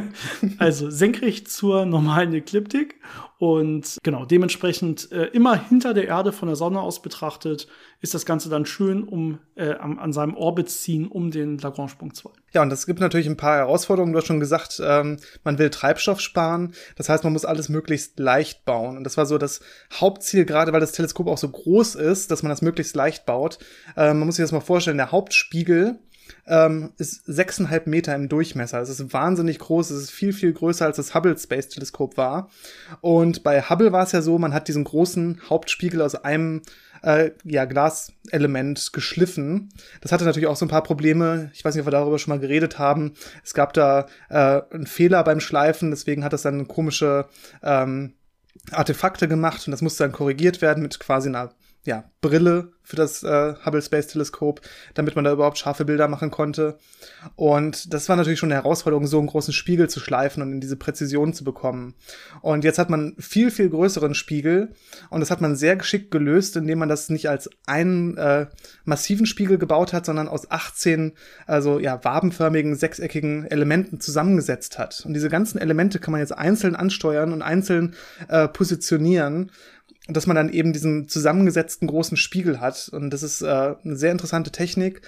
[0.60, 2.96] also senkrecht zur normalen Ekliptik
[3.42, 7.68] Und genau, dementsprechend äh, immer hinter der Erde von der Sonne aus betrachtet,
[8.00, 12.16] ist das Ganze dann schön um äh, an, an seinem Orbit ziehen um den Lagrange-Punkt
[12.16, 12.30] 2.
[12.54, 14.14] Ja, und es gibt natürlich ein paar Herausforderungen.
[14.14, 16.76] Du hast schon gesagt, ähm, man will Treibstoff sparen.
[16.98, 18.96] Das heißt, man muss alles möglichst leicht bauen.
[18.96, 19.62] Und das war so das
[19.92, 23.58] Hauptziel, gerade weil das Teleskop auch so groß ist, dass man das möglichst leicht baut.
[23.98, 25.98] Ähm, man muss sich das mal vorstellen, der Hauptspiegel
[26.48, 28.82] ähm, ist sechseinhalb Meter im Durchmesser.
[28.82, 29.90] Es ist wahnsinnig groß.
[29.92, 32.50] Es ist viel, viel größer als das Hubble Space Teleskop war.
[33.02, 36.62] Und bei Hubble war es ja so, man hat diesen großen Hauptspiegel aus einem
[37.04, 39.70] äh, ja, Glaselement geschliffen.
[40.02, 41.52] Das hatte natürlich auch so ein paar Probleme.
[41.54, 43.14] Ich weiß nicht, ob wir darüber schon mal geredet haben.
[43.44, 47.26] Es gab da äh, einen Fehler beim Schleifen, deswegen hat das dann komische
[47.64, 48.14] ähm,
[48.72, 51.52] Artefakte gemacht und das musste dann korrigiert werden mit quasi einer
[51.84, 54.62] ja, Brille für das äh, Hubble Space Teleskop,
[54.94, 56.78] damit man da überhaupt scharfe Bilder machen konnte.
[57.36, 60.62] Und das war natürlich schon eine Herausforderung, so einen großen Spiegel zu schleifen und in
[60.62, 61.96] diese Präzision zu bekommen.
[62.42, 64.74] Und jetzt hat man viel, viel größeren Spiegel
[65.10, 68.48] und das hat man sehr geschickt gelöst, indem man das nicht als einen äh,
[68.84, 71.14] massiven Spiegel gebaut hat, sondern aus 18,
[71.48, 75.04] also ja, wabenförmigen, sechseckigen Elementen zusammengesetzt hat.
[75.06, 77.96] Und diese ganzen Elemente kann man jetzt einzeln ansteuern und einzeln
[78.28, 79.52] äh, positionieren
[80.14, 82.90] dass man dann eben diesen zusammengesetzten großen Spiegel hat.
[82.92, 85.02] Und das ist äh, eine sehr interessante Technik.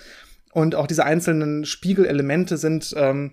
[0.51, 3.31] Und auch diese einzelnen Spiegelelemente sind ähm,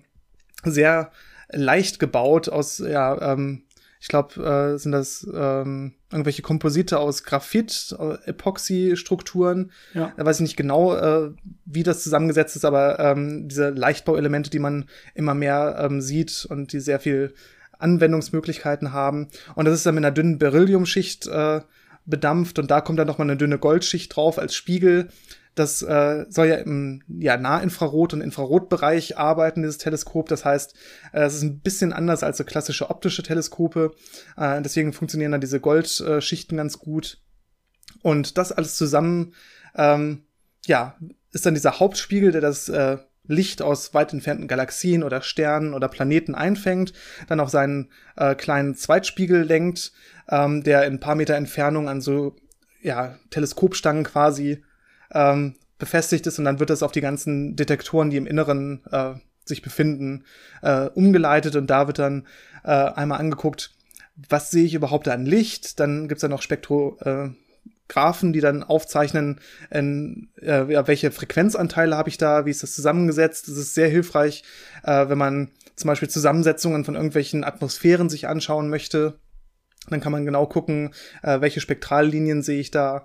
[0.63, 1.11] sehr
[1.49, 3.63] leicht gebaut aus, ja, ähm,
[3.99, 9.71] ich glaube, äh, sind das ähm, irgendwelche Komposite aus Graphit, äh, Epoxy-Strukturen.
[9.93, 10.11] Ja.
[10.17, 11.31] Da weiß ich nicht genau, äh,
[11.65, 16.73] wie das zusammengesetzt ist, aber ähm, diese Leichtbauelemente, die man immer mehr ähm, sieht und
[16.73, 17.35] die sehr viel
[17.81, 19.27] Anwendungsmöglichkeiten haben.
[19.55, 21.61] Und das ist dann mit einer dünnen Berylliumschicht äh,
[22.05, 25.09] bedampft und da kommt dann nochmal eine dünne Goldschicht drauf als Spiegel.
[25.53, 30.29] Das äh, soll ja im ja, Nahinfrarot- und Infrarotbereich arbeiten, dieses Teleskop.
[30.29, 30.73] Das heißt,
[31.11, 33.91] äh, es ist ein bisschen anders als so klassische optische Teleskope.
[34.37, 37.21] Äh, deswegen funktionieren dann diese Goldschichten ganz gut.
[38.01, 39.33] Und das alles zusammen,
[39.75, 40.23] ähm,
[40.65, 40.95] ja,
[41.33, 45.87] ist dann dieser Hauptspiegel, der das äh, Licht aus weit entfernten Galaxien oder Sternen oder
[45.87, 46.93] Planeten einfängt,
[47.27, 49.91] dann auf seinen äh, kleinen Zweitspiegel lenkt,
[50.29, 52.35] ähm, der in ein paar Meter Entfernung an so
[52.81, 54.63] ja, Teleskopstangen quasi
[55.11, 59.13] ähm, befestigt ist und dann wird das auf die ganzen Detektoren, die im Inneren äh,
[59.45, 60.23] sich befinden,
[60.61, 62.27] äh, umgeleitet und da wird dann
[62.63, 63.71] äh, einmal angeguckt,
[64.29, 67.29] was sehe ich überhaupt an Licht, dann gibt's da noch Spektro, äh,
[67.91, 72.73] Graphen, die dann aufzeichnen, in, äh, ja, welche Frequenzanteile habe ich da, wie ist das
[72.73, 73.49] zusammengesetzt.
[73.49, 74.43] Das ist sehr hilfreich,
[74.83, 79.19] äh, wenn man zum Beispiel Zusammensetzungen von irgendwelchen Atmosphären sich anschauen möchte.
[79.89, 83.03] Dann kann man genau gucken, äh, welche Spektrallinien sehe ich da.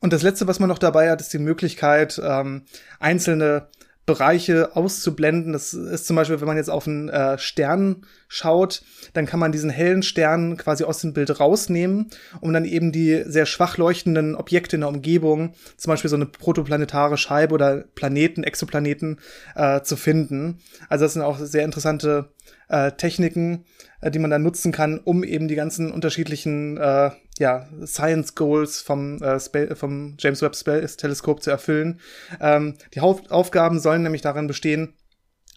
[0.00, 2.64] Und das letzte, was man noch dabei hat, ist die Möglichkeit, ähm,
[2.98, 3.68] einzelne
[4.08, 5.52] Bereiche auszublenden.
[5.52, 8.82] Das ist zum Beispiel, wenn man jetzt auf einen äh, Stern schaut,
[9.12, 12.08] dann kann man diesen hellen Stern quasi aus dem Bild rausnehmen,
[12.40, 16.24] um dann eben die sehr schwach leuchtenden Objekte in der Umgebung, zum Beispiel so eine
[16.24, 19.18] protoplanetare Scheibe oder Planeten, Exoplaneten,
[19.54, 20.60] äh, zu finden.
[20.88, 22.30] Also das sind auch sehr interessante
[22.68, 23.64] äh, Techniken,
[24.00, 28.80] äh, die man dann nutzen kann, um eben die ganzen unterschiedlichen äh, ja, Science Goals
[28.80, 32.00] vom, äh, vom James Webb Space Teleskop zu erfüllen.
[32.40, 34.94] Ähm, die Hauptaufgaben sollen nämlich darin bestehen,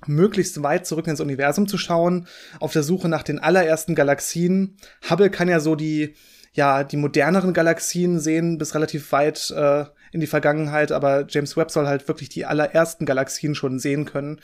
[0.07, 2.27] möglichst weit zurück ins Universum zu schauen,
[2.59, 4.77] auf der Suche nach den allerersten Galaxien.
[5.09, 6.15] Hubble kann ja so die,
[6.53, 11.72] ja, die moderneren Galaxien sehen, bis relativ weit äh, in die Vergangenheit, aber James Webb
[11.72, 14.39] soll halt wirklich die allerersten Galaxien schon sehen können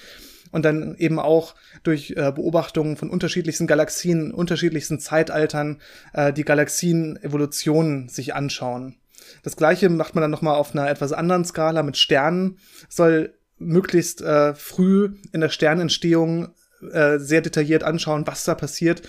[0.51, 5.81] und dann eben auch durch äh, Beobachtungen von unterschiedlichsten Galaxien, unterschiedlichsten Zeitaltern
[6.13, 8.95] äh, die Galaxien-Evolution sich anschauen.
[9.43, 12.59] Das gleiche macht man dann nochmal auf einer etwas anderen Skala mit Sternen.
[12.87, 16.49] Soll möglichst äh, früh in der Sternentstehung
[16.91, 19.01] äh, sehr detailliert anschauen, was da passiert,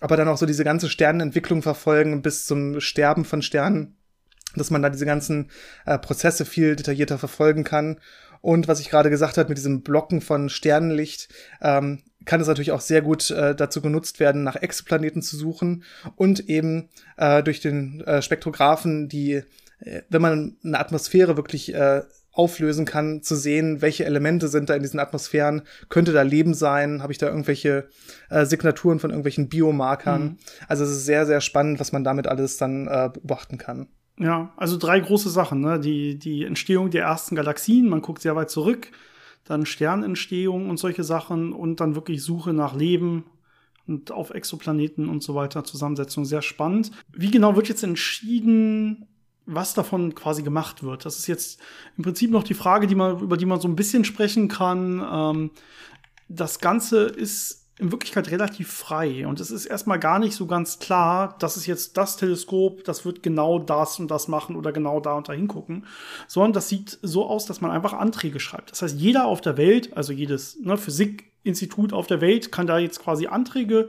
[0.00, 3.96] aber dann auch so diese ganze Sternenentwicklung verfolgen bis zum Sterben von Sternen,
[4.56, 5.50] dass man da diese ganzen
[5.86, 7.98] äh, Prozesse viel detaillierter verfolgen kann
[8.42, 11.28] und was ich gerade gesagt habe mit diesem Blocken von Sternenlicht,
[11.62, 15.84] ähm, kann es natürlich auch sehr gut äh, dazu genutzt werden, nach Exoplaneten zu suchen
[16.16, 19.42] und eben äh, durch den äh, Spektrographen, die,
[19.80, 24.74] äh, wenn man eine Atmosphäre wirklich äh, auflösen kann, zu sehen, welche Elemente sind da
[24.74, 27.88] in diesen Atmosphären, könnte da Leben sein, habe ich da irgendwelche
[28.28, 30.22] äh, Signaturen von irgendwelchen Biomarkern.
[30.22, 30.36] Mhm.
[30.66, 33.88] Also es ist sehr, sehr spannend, was man damit alles dann äh, beobachten kann.
[34.18, 35.60] Ja, also drei große Sachen.
[35.60, 35.80] Ne?
[35.80, 38.92] Die, die Entstehung der ersten Galaxien, man guckt sehr weit zurück,
[39.44, 43.24] dann Sternentstehung und solche Sachen und dann wirklich Suche nach Leben
[43.86, 46.92] und auf Exoplaneten und so weiter, Zusammensetzung, sehr spannend.
[47.12, 49.06] Wie genau wird jetzt entschieden,
[49.46, 51.04] was davon quasi gemacht wird?
[51.04, 51.60] Das ist jetzt
[51.96, 55.04] im Prinzip noch die Frage, die man, über die man so ein bisschen sprechen kann.
[55.10, 55.50] Ähm,
[56.28, 60.78] das Ganze ist in Wirklichkeit relativ frei und es ist erstmal gar nicht so ganz
[60.78, 65.00] klar, das ist jetzt das Teleskop, das wird genau das und das machen oder genau
[65.00, 65.86] da und da hingucken,
[66.28, 68.72] sondern das sieht so aus, dass man einfach Anträge schreibt.
[68.72, 72.78] Das heißt, jeder auf der Welt, also jedes ne, Physikinstitut auf der Welt kann da
[72.78, 73.88] jetzt quasi Anträge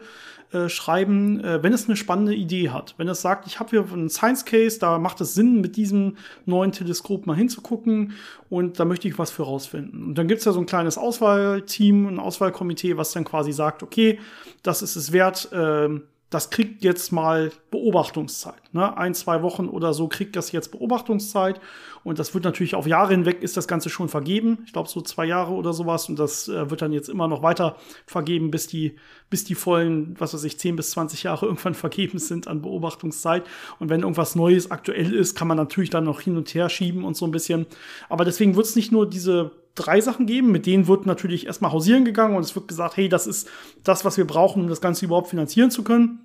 [0.53, 2.93] äh, schreiben, äh, wenn es eine spannende Idee hat.
[2.97, 6.17] Wenn es sagt, ich habe hier einen Science Case, da macht es Sinn, mit diesem
[6.45, 8.13] neuen Teleskop mal hinzugucken
[8.49, 10.03] und da möchte ich was für rausfinden.
[10.03, 13.83] Und dann gibt es ja so ein kleines Auswahlteam, ein Auswahlkomitee, was dann quasi sagt,
[13.83, 14.19] okay,
[14.61, 15.89] das ist es wert, äh,
[16.33, 18.73] das kriegt jetzt mal Beobachtungszeit.
[18.73, 18.97] Ne?
[18.97, 21.61] Ein, zwei Wochen oder so kriegt das jetzt Beobachtungszeit.
[22.03, 24.59] Und das wird natürlich auf Jahre hinweg ist das Ganze schon vergeben.
[24.65, 26.09] Ich glaube so zwei Jahre oder sowas.
[26.09, 27.77] Und das äh, wird dann jetzt immer noch weiter
[28.07, 28.97] vergeben, bis die,
[29.29, 33.43] bis die vollen, was weiß ich, 10 bis 20 Jahre irgendwann vergeben sind an Beobachtungszeit.
[33.79, 37.03] Und wenn irgendwas Neues aktuell ist, kann man natürlich dann noch hin und her schieben
[37.03, 37.67] und so ein bisschen.
[38.09, 40.51] Aber deswegen wird es nicht nur diese drei Sachen geben.
[40.51, 43.49] Mit denen wird natürlich erstmal hausieren gegangen und es wird gesagt, hey, das ist
[43.83, 46.22] das, was wir brauchen, um das Ganze überhaupt finanzieren zu können.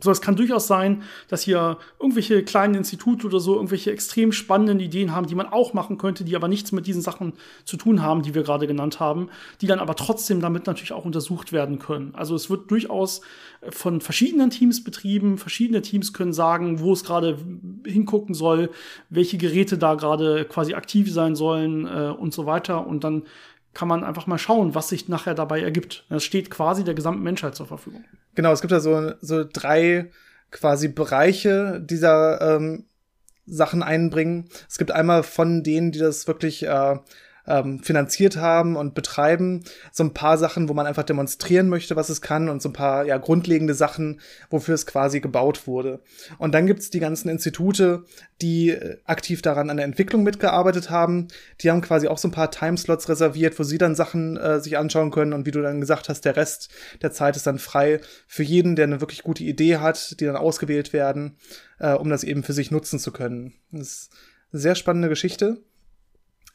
[0.00, 4.80] So, es kann durchaus sein, dass hier irgendwelche kleinen Institute oder so irgendwelche extrem spannenden
[4.80, 7.34] Ideen haben, die man auch machen könnte, die aber nichts mit diesen Sachen
[7.64, 9.28] zu tun haben, die wir gerade genannt haben,
[9.60, 12.14] die dann aber trotzdem damit natürlich auch untersucht werden können.
[12.14, 13.20] Also es wird durchaus
[13.68, 15.36] von verschiedenen Teams betrieben.
[15.36, 17.36] Verschiedene Teams können sagen, wo es gerade
[17.84, 18.70] hingucken soll,
[19.10, 22.86] welche Geräte da gerade quasi aktiv sein sollen äh, und so weiter.
[22.86, 23.24] Und dann
[23.72, 26.04] kann man einfach mal schauen, was sich nachher dabei ergibt.
[26.08, 28.04] Das steht quasi der gesamten Menschheit zur Verfügung.
[28.34, 30.10] Genau, es gibt da so, so drei
[30.50, 32.86] quasi Bereiche dieser ähm,
[33.46, 34.48] Sachen einbringen.
[34.68, 36.98] Es gibt einmal von denen, die das wirklich äh,
[37.50, 39.64] ähm, finanziert haben und betreiben.
[39.92, 42.72] So ein paar Sachen, wo man einfach demonstrieren möchte, was es kann und so ein
[42.72, 44.20] paar ja, grundlegende Sachen,
[44.50, 46.00] wofür es quasi gebaut wurde.
[46.38, 48.04] Und dann gibt's die ganzen Institute,
[48.40, 51.28] die äh, aktiv daran an der Entwicklung mitgearbeitet haben.
[51.60, 54.78] Die haben quasi auch so ein paar Timeslots reserviert, wo sie dann Sachen äh, sich
[54.78, 55.32] anschauen können.
[55.32, 56.70] Und wie du dann gesagt hast, der Rest
[57.02, 60.36] der Zeit ist dann frei für jeden, der eine wirklich gute Idee hat, die dann
[60.36, 61.36] ausgewählt werden,
[61.80, 63.54] äh, um das eben für sich nutzen zu können.
[63.72, 64.10] Das ist
[64.52, 65.58] eine sehr spannende Geschichte.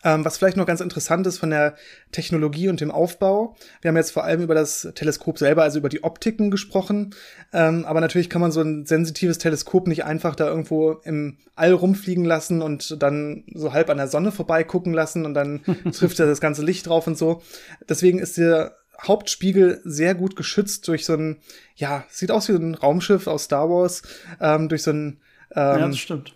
[0.05, 1.73] Ähm, was vielleicht noch ganz interessant ist von der
[2.11, 3.55] Technologie und dem Aufbau.
[3.81, 7.15] Wir haben jetzt vor allem über das Teleskop selber, also über die Optiken gesprochen.
[7.51, 11.73] Ähm, aber natürlich kann man so ein sensitives Teleskop nicht einfach da irgendwo im All
[11.73, 16.27] rumfliegen lassen und dann so halb an der Sonne vorbeigucken lassen und dann trifft er
[16.27, 17.41] das ganze Licht drauf und so.
[17.89, 21.37] Deswegen ist der Hauptspiegel sehr gut geschützt durch so ein,
[21.75, 24.03] ja, sieht aus wie ein Raumschiff aus Star Wars,
[24.39, 25.19] ähm, durch so ein,
[25.55, 26.35] ähm, ja, das stimmt.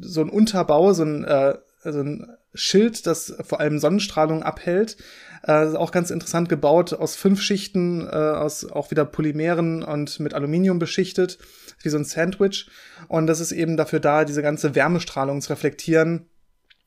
[0.00, 4.96] so ein Unterbau, so ein, äh, so ein Schild, das vor allem Sonnenstrahlung abhält.
[5.42, 10.34] Äh, auch ganz interessant gebaut aus fünf Schichten, äh, aus auch wieder Polymeren und mit
[10.34, 11.38] Aluminium beschichtet,
[11.82, 12.68] wie so ein Sandwich.
[13.08, 16.26] Und das ist eben dafür da, diese ganze Wärmestrahlung zu reflektieren.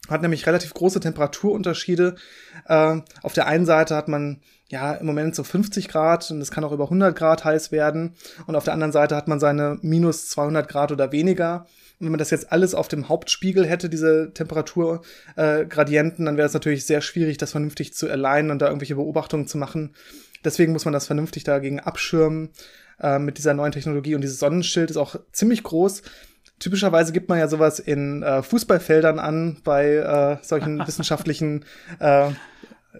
[0.10, 2.16] Hat nämlich relativ große Temperaturunterschiede.
[2.68, 6.52] Äh, auf der einen Seite hat man ja im Moment so 50 Grad und es
[6.52, 8.16] kann auch über 100 Grad heiß werden.
[8.46, 11.68] Und auf der anderen Seite hat man seine minus 200 Grad oder weniger.
[12.04, 16.54] Wenn man das jetzt alles auf dem Hauptspiegel hätte, diese Temperaturgradienten, äh, dann wäre es
[16.54, 19.96] natürlich sehr schwierig, das vernünftig zu alignen und da irgendwelche Beobachtungen zu machen.
[20.44, 22.50] Deswegen muss man das vernünftig dagegen abschirmen
[23.02, 24.16] äh, mit dieser neuen Technologie.
[24.16, 26.02] Und dieses Sonnenschild ist auch ziemlich groß.
[26.60, 31.66] Typischerweise gibt man ja sowas in äh, Fußballfeldern an bei äh, solchen wissenschaftlichen
[32.00, 32.30] äh,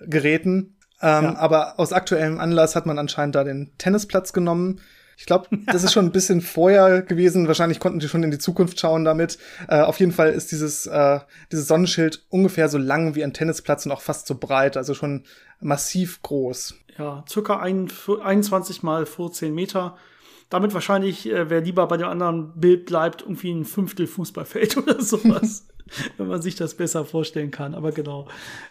[0.06, 0.76] Geräten.
[1.02, 1.36] Ähm, ja.
[1.36, 4.80] Aber aus aktuellem Anlass hat man anscheinend da den Tennisplatz genommen
[5.18, 7.48] ich glaube, das ist schon ein bisschen vorher gewesen.
[7.48, 9.38] Wahrscheinlich konnten die schon in die Zukunft schauen damit.
[9.68, 11.20] Äh, auf jeden Fall ist dieses, äh,
[11.52, 15.24] dieses Sonnenschild ungefähr so lang wie ein Tennisplatz und auch fast so breit, also schon
[15.60, 16.76] massiv groß.
[16.98, 17.90] Ja, circa ein,
[18.24, 19.98] 21 mal 14 Meter.
[20.50, 25.02] Damit wahrscheinlich, äh, wer lieber bei dem anderen Bild bleibt, irgendwie ein Fünftel Fußballfeld oder
[25.02, 25.68] sowas.
[26.18, 27.76] wenn man sich das besser vorstellen kann.
[27.76, 28.28] Aber genau,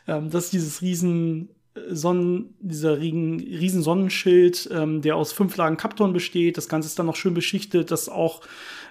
[0.07, 1.51] ähm, das ist dieses riesen
[1.88, 6.56] Sonnen, dieser riesen, riesen Sonnenschild, ähm, der aus fünf Lagen Kapton besteht.
[6.56, 8.42] Das Ganze ist dann noch schön beschichtet, dass auch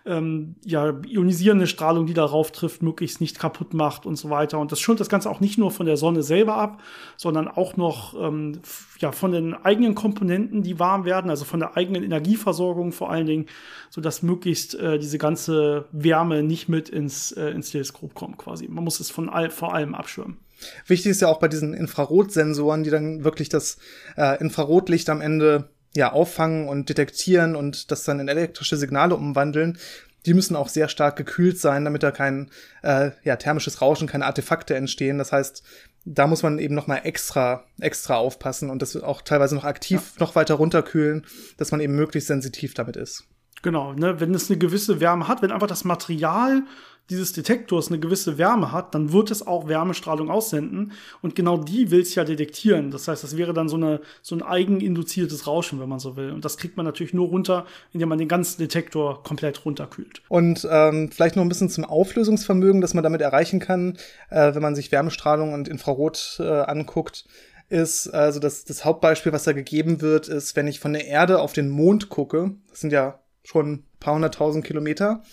[0.05, 4.59] ähm, ja, ionisierende Strahlung, die darauf trifft, möglichst nicht kaputt macht und so weiter.
[4.59, 6.81] Und das schirmt das Ganze auch nicht nur von der Sonne selber ab,
[7.17, 8.61] sondern auch noch ähm,
[8.99, 13.27] ja, von den eigenen Komponenten, die warm werden, also von der eigenen Energieversorgung vor allen
[13.27, 13.45] Dingen,
[13.89, 18.67] sodass möglichst äh, diese ganze Wärme nicht mit ins, äh, ins Teleskop kommt quasi.
[18.67, 20.37] Man muss es von all, vor allem abschirmen.
[20.85, 23.77] Wichtig ist ja auch bei diesen Infrarotsensoren, die dann wirklich das
[24.15, 29.77] äh, Infrarotlicht am Ende ja auffangen und detektieren und das dann in elektrische Signale umwandeln.
[30.25, 32.51] Die müssen auch sehr stark gekühlt sein, damit da kein
[32.83, 35.17] äh, ja, thermisches Rauschen, keine Artefakte entstehen.
[35.17, 35.63] Das heißt,
[36.05, 40.13] da muss man eben noch mal extra extra aufpassen und das auch teilweise noch aktiv
[40.13, 40.25] ja.
[40.25, 41.25] noch weiter runterkühlen,
[41.57, 43.25] dass man eben möglichst sensitiv damit ist.
[43.61, 46.63] Genau, ne, wenn es eine gewisse Wärme hat, wenn einfach das Material
[47.11, 50.93] dieses Detektors eine gewisse Wärme hat, dann wird es auch Wärmestrahlung aussenden.
[51.21, 52.89] Und genau die will es ja detektieren.
[52.89, 56.31] Das heißt, das wäre dann so, eine, so ein eigeninduziertes Rauschen, wenn man so will.
[56.31, 60.21] Und das kriegt man natürlich nur runter, indem man den ganzen Detektor komplett runterkühlt.
[60.29, 63.97] Und ähm, vielleicht noch ein bisschen zum Auflösungsvermögen, das man damit erreichen kann,
[64.29, 67.25] äh, wenn man sich Wärmestrahlung und Infrarot äh, anguckt
[67.69, 71.39] ist, also das, das Hauptbeispiel, was da gegeben wird, ist, wenn ich von der Erde
[71.39, 75.23] auf den Mond gucke, das sind ja schon ein paar hunderttausend Kilometer,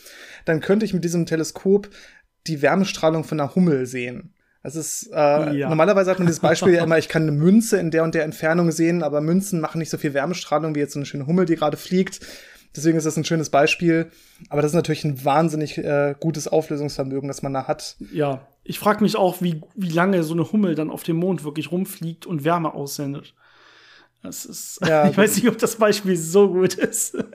[0.49, 1.91] dann könnte ich mit diesem Teleskop
[2.47, 4.35] die Wärmestrahlung von einer Hummel sehen.
[4.63, 5.69] Das ist, äh, ja.
[5.69, 8.25] normalerweise hat man dieses Beispiel ja immer, ich kann eine Münze in der und der
[8.25, 11.47] Entfernung sehen, aber Münzen machen nicht so viel Wärmestrahlung wie jetzt so eine schöne Hummel,
[11.47, 12.21] die gerade fliegt.
[12.77, 14.11] Deswegen ist das ein schönes Beispiel.
[14.51, 17.97] Aber das ist natürlich ein wahnsinnig äh, gutes Auflösungsvermögen, das man da hat.
[18.13, 21.45] Ja, ich frage mich auch, wie, wie lange so eine Hummel dann auf dem Mond
[21.45, 23.35] wirklich rumfliegt und Wärme aussendet.
[24.23, 27.17] Das ist, ja, ich weiß nicht, ob das Beispiel so gut ist.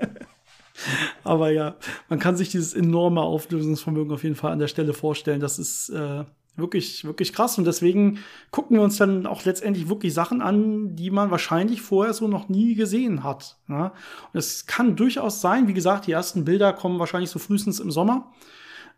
[1.23, 1.75] Aber ja,
[2.09, 5.39] man kann sich dieses enorme Auflösungsvermögen auf jeden Fall an der Stelle vorstellen.
[5.39, 6.23] Das ist äh,
[6.55, 7.57] wirklich, wirklich krass.
[7.57, 8.19] Und deswegen
[8.51, 12.49] gucken wir uns dann auch letztendlich wirklich Sachen an, die man wahrscheinlich vorher so noch
[12.49, 13.57] nie gesehen hat.
[13.67, 13.91] Ne?
[14.31, 17.91] Und es kann durchaus sein, wie gesagt, die ersten Bilder kommen wahrscheinlich so frühestens im
[17.91, 18.31] Sommer,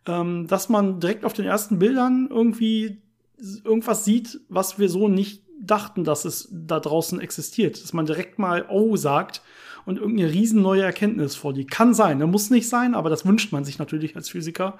[0.05, 3.01] ähm, dass man direkt auf den ersten Bildern irgendwie
[3.63, 7.81] irgendwas sieht, was wir so nicht dachten, dass es da draußen existiert.
[7.81, 9.41] Dass man direkt mal Oh sagt
[9.85, 11.71] und irgendeine riesen neue Erkenntnis vorliegt.
[11.71, 12.27] Kann sein, ne?
[12.27, 14.77] muss nicht sein, aber das wünscht man sich natürlich als Physiker.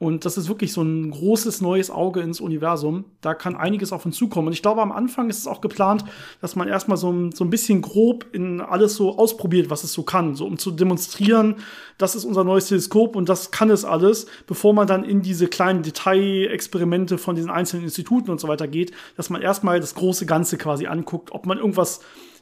[0.00, 3.04] Und das ist wirklich so ein großes neues Auge ins Universum.
[3.20, 4.46] Da kann einiges auf uns zukommen.
[4.48, 6.06] Und ich glaube, am Anfang ist es auch geplant,
[6.40, 9.92] dass man erstmal so, ein, so ein bisschen grob in alles so ausprobiert, was es
[9.92, 10.34] so kann.
[10.34, 11.56] So um zu demonstrieren,
[11.98, 15.48] das ist unser neues Teleskop und das kann es alles, bevor man dann in diese
[15.48, 20.24] kleinen Detailexperimente von diesen einzelnen Instituten und so weiter geht, dass man erstmal das große
[20.24, 22.00] Ganze quasi anguckt, ob man irgendwas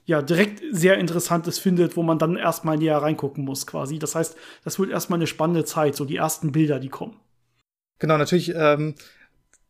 [0.08, 3.98] ja, direkt sehr Interessantes findet, wo man dann erstmal näher reingucken muss, quasi.
[3.98, 7.16] Das heißt, das wird erstmal eine spannende Zeit, so die ersten Bilder, die kommen.
[7.98, 8.94] Genau, natürlich ähm,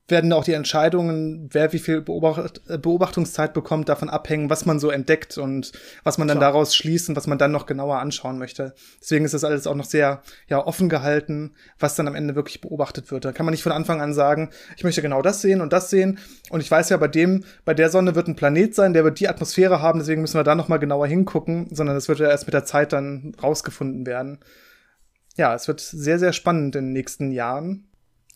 [0.09, 4.90] werden auch die Entscheidungen, wer wie viel Beobacht Beobachtungszeit bekommt, davon abhängen, was man so
[4.90, 6.52] entdeckt und was man dann Klar.
[6.52, 8.74] daraus schließt und was man dann noch genauer anschauen möchte.
[9.00, 12.61] Deswegen ist das alles auch noch sehr ja, offen gehalten, was dann am Ende wirklich
[12.61, 13.26] beobachtet wird.
[13.26, 15.90] Da kann man nicht von Anfang an sagen, ich möchte genau das sehen und das
[15.90, 16.18] sehen.
[16.50, 19.20] Und ich weiß ja, bei dem, bei der Sonne wird ein Planet sein, der wird
[19.20, 22.28] die Atmosphäre haben, deswegen müssen wir da noch mal genauer hingucken, sondern das wird ja
[22.28, 24.38] erst mit der Zeit dann rausgefunden werden.
[25.36, 27.88] Ja, es wird sehr, sehr spannend in den nächsten Jahren.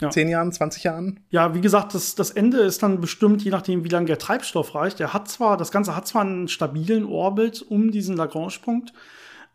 [0.03, 0.11] Ja.
[0.11, 1.21] 10 Jahren, 20 Jahren?
[1.31, 4.75] Ja, wie gesagt, das, das Ende ist dann bestimmt, je nachdem, wie lange der Treibstoff
[4.75, 4.99] reicht.
[4.99, 8.93] Der hat zwar, das Ganze hat zwar einen stabilen Orbit um diesen Lagrange-Punkt,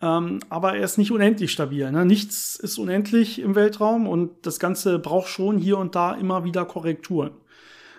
[0.02, 1.92] ähm, aber er ist nicht unendlich stabil.
[1.92, 2.06] Ne?
[2.06, 6.66] Nichts ist unendlich im Weltraum und das Ganze braucht schon hier und da immer wieder
[6.66, 7.32] Korrekturen.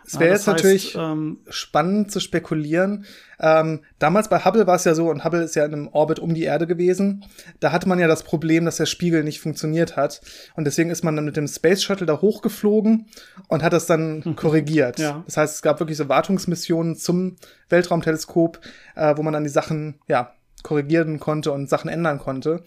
[0.08, 3.04] Es wäre ja, jetzt heißt, natürlich ähm, spannend zu spekulieren.
[3.38, 6.18] Ähm, damals bei Hubble war es ja so, und Hubble ist ja in einem Orbit
[6.18, 7.26] um die Erde gewesen.
[7.60, 10.22] Da hatte man ja das Problem, dass der Spiegel nicht funktioniert hat.
[10.56, 13.06] Und deswegen ist man dann mit dem Space Shuttle da hochgeflogen
[13.48, 14.36] und hat das dann mhm.
[14.36, 14.98] korrigiert.
[14.98, 15.22] Ja.
[15.26, 17.36] Das heißt, es gab wirklich so Wartungsmissionen zum
[17.68, 18.60] Weltraumteleskop,
[18.96, 20.32] äh, wo man dann die Sachen, ja,
[20.62, 22.64] korrigieren konnte und Sachen ändern konnte.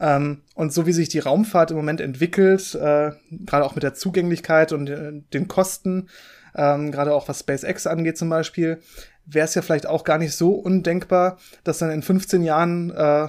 [0.00, 3.94] Ähm, und so wie sich die Raumfahrt im Moment entwickelt, äh, gerade auch mit der
[3.94, 6.08] Zugänglichkeit und äh, den Kosten,
[6.56, 8.80] ähm, gerade auch was SpaceX angeht zum Beispiel,
[9.26, 13.28] wäre es ja vielleicht auch gar nicht so undenkbar, dass dann in 15 Jahren äh,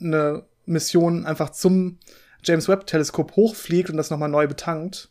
[0.00, 1.98] eine Mission einfach zum
[2.42, 5.10] James Webb Teleskop hochfliegt und das nochmal neu betankt.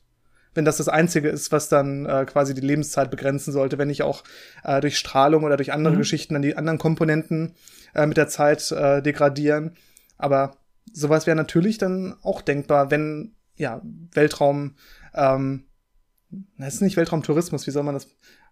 [0.56, 4.04] Wenn das das Einzige ist, was dann äh, quasi die Lebenszeit begrenzen sollte, wenn nicht
[4.04, 4.24] auch
[4.64, 6.00] äh, durch Strahlung oder durch andere mhm.
[6.00, 7.56] Geschichten dann die anderen Komponenten
[7.96, 9.76] äh, mit der Zeit äh, degradieren.
[10.18, 10.58] Aber
[10.92, 13.82] sowas wäre natürlich dann auch denkbar, wenn ja
[14.14, 14.76] Weltraum
[15.16, 15.66] ähm,
[16.58, 18.08] das ist nicht Weltraumtourismus, wie soll man das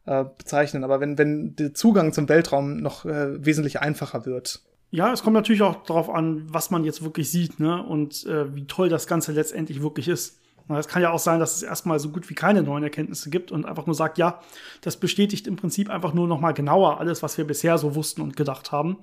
[0.06, 4.62] äh, bezeichnen, aber wenn, wenn der Zugang zum Weltraum noch äh, wesentlich einfacher wird.
[4.90, 7.82] Ja, es kommt natürlich auch darauf an, was man jetzt wirklich sieht, ne?
[7.82, 10.40] Und äh, wie toll das Ganze letztendlich wirklich ist.
[10.70, 13.52] Es kann ja auch sein, dass es erstmal so gut wie keine neuen Erkenntnisse gibt
[13.52, 14.40] und einfach nur sagt, ja,
[14.82, 18.22] das bestätigt im Prinzip einfach nur noch mal genauer alles, was wir bisher so wussten
[18.22, 18.98] und gedacht haben.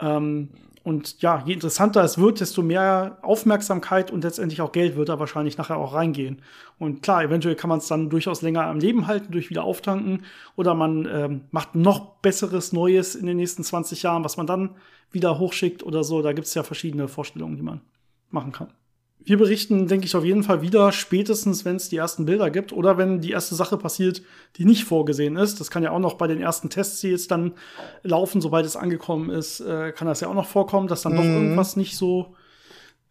[0.00, 0.50] Ähm,
[0.84, 5.20] und ja, je interessanter es wird, desto mehr Aufmerksamkeit und letztendlich auch Geld wird da
[5.20, 6.42] wahrscheinlich nachher auch reingehen.
[6.78, 10.24] Und klar, eventuell kann man es dann durchaus länger am Leben halten, durch wieder auftanken.
[10.56, 14.70] Oder man ähm, macht noch besseres Neues in den nächsten 20 Jahren, was man dann
[15.12, 16.20] wieder hochschickt oder so.
[16.20, 17.80] Da gibt es ja verschiedene Vorstellungen, die man
[18.30, 18.72] machen kann.
[19.24, 22.72] Wir berichten, denke ich, auf jeden Fall wieder, spätestens, wenn es die ersten Bilder gibt
[22.72, 24.22] oder wenn die erste Sache passiert,
[24.56, 25.60] die nicht vorgesehen ist.
[25.60, 27.52] Das kann ja auch noch bei den ersten Tests, die jetzt dann
[28.02, 31.16] laufen, sobald es angekommen ist, äh, kann das ja auch noch vorkommen, dass dann mhm.
[31.16, 32.34] doch irgendwas nicht so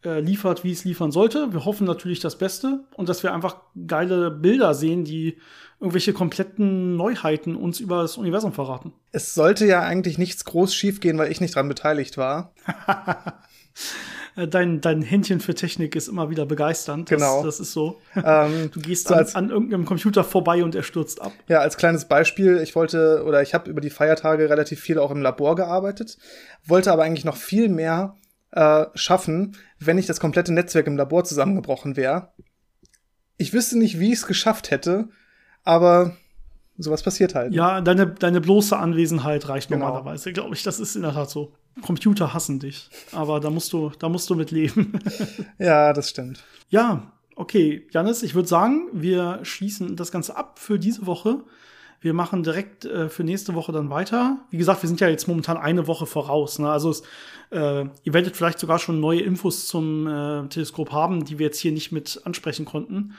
[0.04, 1.54] äh, liefert, wie es liefern sollte.
[1.54, 3.58] Wir hoffen natürlich das Beste und dass wir einfach
[3.88, 5.38] geile Bilder sehen, die
[5.80, 8.94] irgendwelche kompletten Neuheiten uns über das Universum verraten.
[9.12, 12.54] Es sollte ja eigentlich nichts groß schiefgehen, weil ich nicht dran beteiligt war.
[14.36, 17.12] äh, dein, dein Händchen für Technik ist immer wieder begeisternd.
[17.12, 17.44] Das, genau.
[17.44, 18.00] Das ist so.
[18.16, 21.34] Ähm, du gehst so an, an, irgendeinem Computer vorbei und er stürzt ab.
[21.48, 25.12] Ja, als kleines Beispiel, ich wollte oder ich habe über die Feiertage relativ viel auch
[25.12, 26.18] im Labor gearbeitet,
[26.66, 28.16] wollte aber eigentlich noch viel mehr
[28.52, 32.30] äh, schaffen, wenn nicht das komplette Netzwerk im Labor zusammengebrochen wäre.
[33.38, 35.10] Ich wüsste nicht, wie ich es geschafft hätte,
[35.64, 36.16] aber
[36.78, 37.54] sowas passiert halt.
[37.54, 39.86] Ja, deine, deine bloße Anwesenheit reicht genau.
[39.86, 40.64] normalerweise, glaube ich.
[40.64, 41.54] Das ist in der Tat so.
[41.82, 45.00] Computer hassen dich, aber da musst du, da musst du mit leben.
[45.60, 46.44] ja, das stimmt.
[46.70, 51.44] Ja, okay, Janis, ich würde sagen, wir schließen das Ganze ab für diese Woche.
[52.02, 54.40] Wir machen direkt äh, für nächste Woche dann weiter.
[54.50, 56.58] Wie gesagt, wir sind ja jetzt momentan eine Woche voraus.
[56.58, 56.70] Ne?
[56.70, 57.04] Also es,
[57.52, 61.60] äh, ihr werdet vielleicht sogar schon neue Infos zum äh, Teleskop haben, die wir jetzt
[61.60, 63.14] hier nicht mit ansprechen konnten.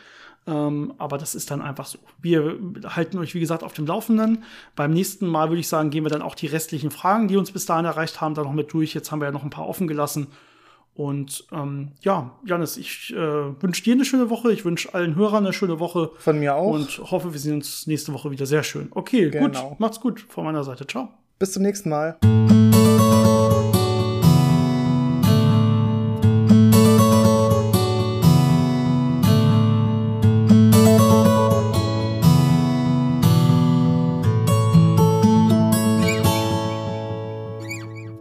[0.46, 1.98] Ähm, aber das ist dann einfach so.
[2.20, 4.42] Wir halten euch, wie gesagt, auf dem Laufenden.
[4.74, 7.52] Beim nächsten Mal würde ich sagen, gehen wir dann auch die restlichen Fragen, die uns
[7.52, 8.94] bis dahin erreicht haben, dann noch mit durch.
[8.94, 10.28] Jetzt haben wir ja noch ein paar offen gelassen.
[10.94, 13.16] Und ähm, ja, Janis, ich äh,
[13.62, 14.52] wünsche dir eine schöne Woche.
[14.52, 16.10] Ich wünsche allen Hörern eine schöne Woche.
[16.18, 16.72] Von mir auch.
[16.72, 18.88] Und hoffe, wir sehen uns nächste Woche wieder sehr schön.
[18.90, 19.70] Okay, genau.
[19.70, 19.80] gut.
[19.80, 20.86] Macht's gut von meiner Seite.
[20.86, 21.08] Ciao.
[21.38, 22.18] Bis zum nächsten Mal.